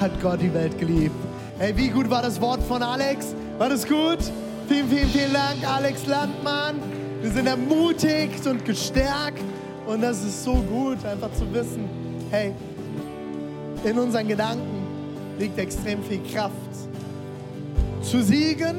[0.00, 1.14] hat Gott die Welt geliebt.
[1.58, 3.34] Hey, wie gut war das Wort von Alex?
[3.58, 4.18] War das gut?
[4.68, 6.76] Vielen, vielen, vielen Dank, Alex Landmann.
[7.20, 9.42] Wir sind ermutigt und gestärkt.
[9.86, 11.88] Und das ist so gut, einfach zu wissen,
[12.30, 12.54] hey,
[13.84, 14.86] in unseren Gedanken
[15.38, 16.54] liegt extrem viel Kraft.
[18.02, 18.78] Zu siegen,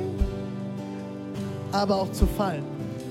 [1.72, 2.64] aber auch zu fallen.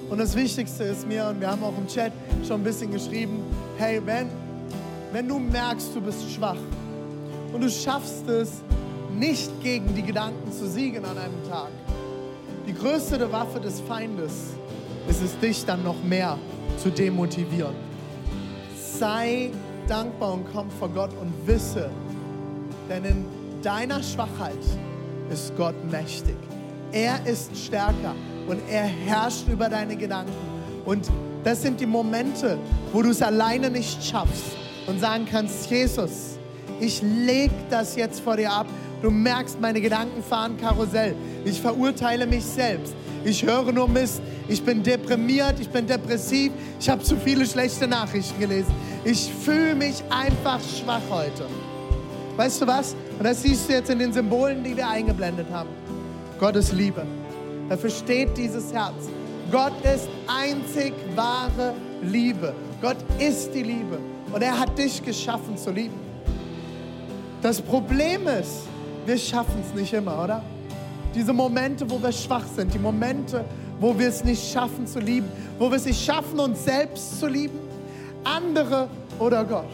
[0.09, 2.12] Und das Wichtigste ist mir, und wir haben auch im Chat
[2.47, 3.45] schon ein bisschen geschrieben,
[3.78, 4.28] hey, wenn,
[5.12, 6.57] wenn du merkst, du bist schwach,
[7.53, 8.62] und du schaffst es,
[9.16, 11.70] nicht gegen die Gedanken zu siegen an einem Tag.
[12.66, 14.55] Die größte Waffe des Feindes
[15.09, 16.38] ist es, dich dann noch mehr
[16.78, 17.74] zu demotivieren.
[18.98, 19.51] Sei
[19.88, 21.90] dankbar und komm vor Gott und wisse,
[22.88, 23.24] denn in
[23.62, 24.59] deiner Schwachheit
[25.30, 26.36] ist Gott mächtig.
[26.92, 28.14] Er ist stärker
[28.48, 30.32] und er herrscht über deine Gedanken.
[30.84, 31.09] Und
[31.44, 32.59] das sind die Momente,
[32.92, 36.29] wo du es alleine nicht schaffst und sagen kannst, Jesus,
[36.80, 38.66] ich leg das jetzt vor dir ab.
[39.02, 41.14] Du merkst, meine Gedanken fahren Karussell.
[41.44, 42.94] Ich verurteile mich selbst.
[43.24, 44.22] Ich höre nur Mist.
[44.48, 46.52] Ich bin deprimiert, ich bin depressiv.
[46.78, 48.72] Ich habe zu viele schlechte Nachrichten gelesen.
[49.04, 51.46] Ich fühle mich einfach schwach heute.
[52.36, 52.94] Weißt du was?
[53.18, 55.68] Und das siehst du jetzt in den Symbolen, die wir eingeblendet haben.
[56.38, 57.06] Gottes Liebe.
[57.68, 59.08] Dafür steht dieses Herz.
[59.52, 62.54] Gott ist einzig wahre Liebe.
[62.80, 63.98] Gott ist die Liebe.
[64.32, 66.09] Und er hat dich geschaffen zu lieben.
[67.43, 68.66] Das Problem ist,
[69.07, 70.43] wir schaffen es nicht immer, oder?
[71.14, 73.45] Diese Momente, wo wir schwach sind, die Momente,
[73.80, 75.28] wo wir es nicht schaffen zu lieben,
[75.59, 77.59] wo wir es nicht schaffen, uns selbst zu lieben,
[78.24, 78.88] andere
[79.18, 79.70] oder Gott.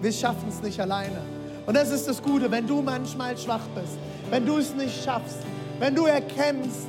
[0.00, 1.20] Wir schaffen es nicht alleine.
[1.66, 3.98] Und das ist das Gute, wenn du manchmal schwach bist,
[4.30, 5.38] wenn du es nicht schaffst,
[5.78, 6.86] wenn du erkennst,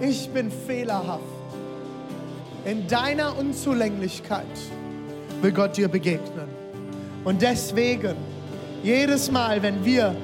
[0.00, 1.22] ich bin fehlerhaft.
[2.64, 4.46] In deiner Unzulänglichkeit
[5.40, 6.48] will Gott dir begegnen.
[7.24, 8.16] Und deswegen,
[8.82, 10.14] jedes Mal, wenn wir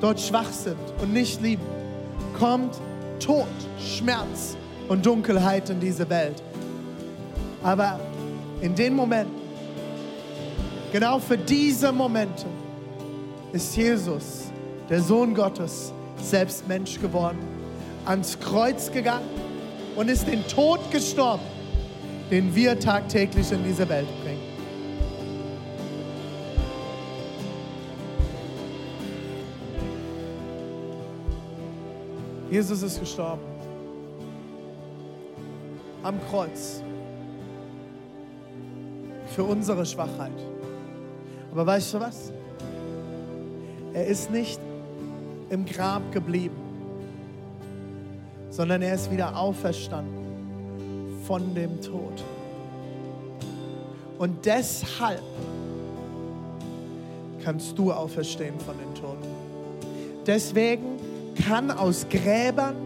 [0.00, 1.64] dort schwach sind und nicht lieben,
[2.38, 2.74] kommt
[3.18, 3.46] Tod,
[3.78, 4.56] Schmerz
[4.88, 6.42] und Dunkelheit in diese Welt.
[7.62, 8.00] Aber
[8.60, 9.34] in den Momenten,
[10.92, 12.46] genau für diese Momente,
[13.52, 14.44] ist Jesus,
[14.88, 17.38] der Sohn Gottes, selbst Mensch geworden
[18.06, 19.28] ans Kreuz gegangen
[19.96, 21.42] und ist den Tod gestorben,
[22.30, 24.08] den wir tagtäglich in diese Welt
[32.50, 33.42] Jesus ist gestorben.
[36.02, 36.82] Am Kreuz.
[39.34, 40.32] Für unsere Schwachheit.
[41.52, 42.32] Aber weißt du was?
[43.92, 44.60] Er ist nicht
[45.50, 46.70] im Grab geblieben
[48.50, 52.22] sondern er ist wieder auferstanden von dem Tod.
[54.18, 55.22] Und deshalb
[57.42, 59.28] kannst du auferstehen von den Toten.
[60.26, 60.98] Deswegen
[61.40, 62.76] kann aus Gräbern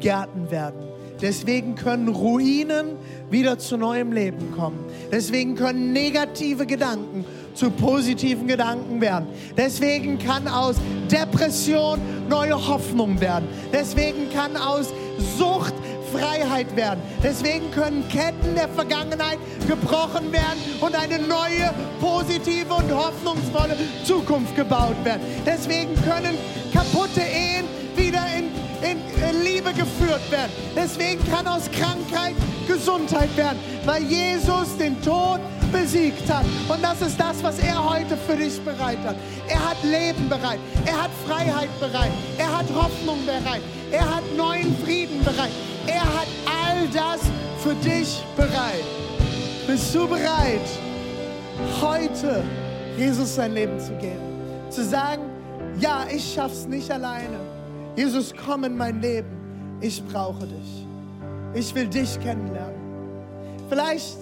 [0.00, 0.80] Gärten werden.
[1.20, 2.96] Deswegen können Ruinen
[3.30, 4.84] wieder zu neuem Leben kommen.
[5.12, 9.28] Deswegen können negative Gedanken zu positiven Gedanken werden.
[9.56, 10.76] Deswegen kann aus
[11.10, 13.46] Depression neue Hoffnung werden.
[13.72, 14.92] Deswegen kann aus
[15.38, 15.74] Sucht
[16.12, 17.00] Freiheit werden.
[17.22, 24.96] Deswegen können Ketten der Vergangenheit gebrochen werden und eine neue, positive und hoffnungsvolle Zukunft gebaut
[25.04, 25.22] werden.
[25.46, 26.36] Deswegen können
[26.72, 27.51] kaputte Ehen
[29.72, 30.50] Liebe geführt werden.
[30.76, 32.34] Deswegen kann aus Krankheit
[32.66, 35.40] Gesundheit werden, weil Jesus den Tod
[35.72, 36.44] besiegt hat.
[36.68, 39.16] Und das ist das, was er heute für dich bereit hat.
[39.48, 40.58] Er hat Leben bereit.
[40.86, 42.12] Er hat Freiheit bereit.
[42.38, 43.62] Er hat Hoffnung bereit.
[43.90, 45.50] Er hat neuen Frieden bereit.
[45.86, 47.20] Er hat all das
[47.58, 48.84] für dich bereit.
[49.66, 50.60] Bist du bereit,
[51.80, 52.42] heute
[52.96, 54.20] Jesus sein Leben zu geben?
[54.70, 55.22] Zu sagen,
[55.78, 57.40] ja, ich schaff's nicht alleine.
[57.96, 59.41] Jesus, komm in mein Leben.
[59.82, 60.86] Ich brauche dich.
[61.52, 62.80] Ich will dich kennenlernen.
[63.68, 64.16] Vielleicht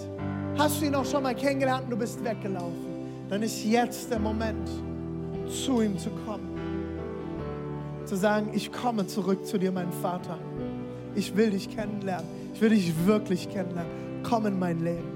[0.59, 2.85] Hast du ihn auch schon mal kennengelernt und du bist weggelaufen?
[3.31, 4.69] Dann ist jetzt der Moment,
[5.49, 6.51] zu ihm zu kommen.
[8.05, 10.39] Zu sagen, ich komme zurück zu dir, mein Vater.
[11.15, 12.29] Ich will dich kennenlernen.
[12.53, 14.23] Ich will dich wirklich kennenlernen.
[14.23, 15.09] Komm in mein Leben.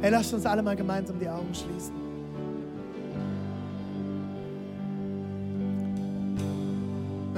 [0.00, 2.07] Hey, lasst uns alle mal gemeinsam die Augen schließen.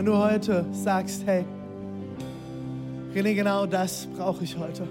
[0.00, 1.44] Wenn du heute sagst, hey,
[3.14, 4.88] René, genau das brauche ich heute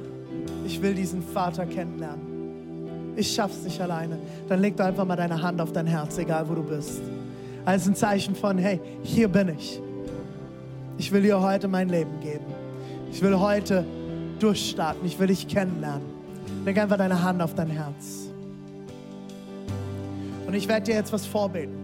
[0.68, 3.16] ich will diesen Vater kennenlernen.
[3.16, 4.20] Ich schaff's nicht alleine.
[4.48, 7.02] Dann leg doch einfach mal deine Hand auf dein Herz, egal wo du bist.
[7.66, 9.82] Als ein Zeichen von, hey, hier bin ich.
[11.00, 12.46] Ich will dir heute mein Leben geben.
[13.12, 13.84] Ich will heute
[14.40, 15.04] durchstarten.
[15.08, 16.06] Ich will dich kennenlernen.
[16.66, 18.30] Leg einfach deine Hand auf dein Herz.
[20.46, 21.79] Und ich werde dir jetzt was vorbeten.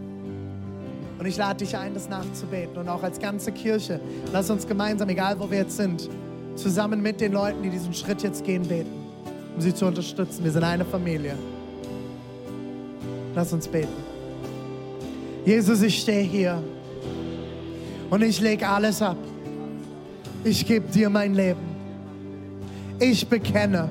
[1.17, 2.77] Und ich lade dich ein, das nachzubeten.
[2.77, 3.99] Und auch als ganze Kirche.
[4.33, 6.09] Lass uns gemeinsam, egal wo wir jetzt sind,
[6.55, 8.91] zusammen mit den Leuten, die diesen Schritt jetzt gehen, beten,
[9.55, 10.43] um sie zu unterstützen.
[10.43, 11.35] Wir sind eine Familie.
[13.33, 13.93] Lass uns beten.
[15.45, 16.63] Jesus, ich stehe hier
[18.09, 19.17] und ich lege alles ab.
[20.43, 21.75] Ich gebe dir mein Leben.
[22.99, 23.89] Ich bekenne,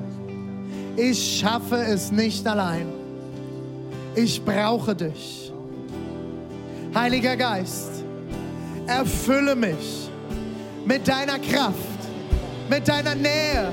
[0.97, 2.87] ich schaffe es nicht allein.
[4.15, 5.44] Ich brauche dich.
[6.95, 8.03] Heiliger Geist,
[8.87, 10.09] erfülle mich
[10.85, 11.95] mit deiner Kraft
[12.69, 13.71] mit deiner Nähe,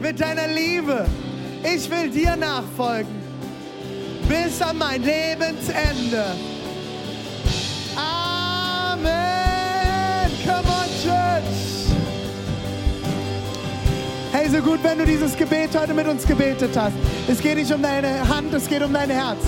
[0.00, 1.06] mit deiner Liebe.
[1.62, 3.20] Ich will dir nachfolgen
[4.28, 6.24] bis an mein Lebensende.
[7.96, 9.10] Amen.
[10.44, 11.44] Come on, Church.
[14.32, 16.94] Hey, so gut, wenn du dieses Gebet heute mit uns gebetet hast.
[17.28, 19.38] Es geht nicht um deine Hand, es geht um dein Herz.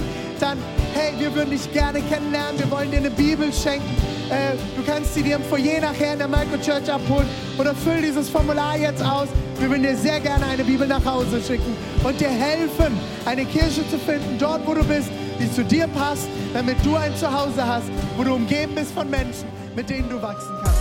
[0.40, 0.58] Dann,
[0.94, 2.58] hey, wir würden dich gerne kennenlernen.
[2.58, 3.88] Wir wollen dir eine Bibel schenken.
[4.30, 7.28] Äh, du kannst sie dir im Foyer nachher in der Microchurch abholen
[7.58, 9.28] oder füll dieses Formular jetzt aus.
[9.58, 13.88] Wir würden dir sehr gerne eine Bibel nach Hause schicken und dir helfen, eine Kirche
[13.90, 17.90] zu finden, dort wo du bist, die zu dir passt, damit du ein Zuhause hast,
[18.16, 20.71] wo du umgeben bist von Menschen, mit denen du wachsen kannst.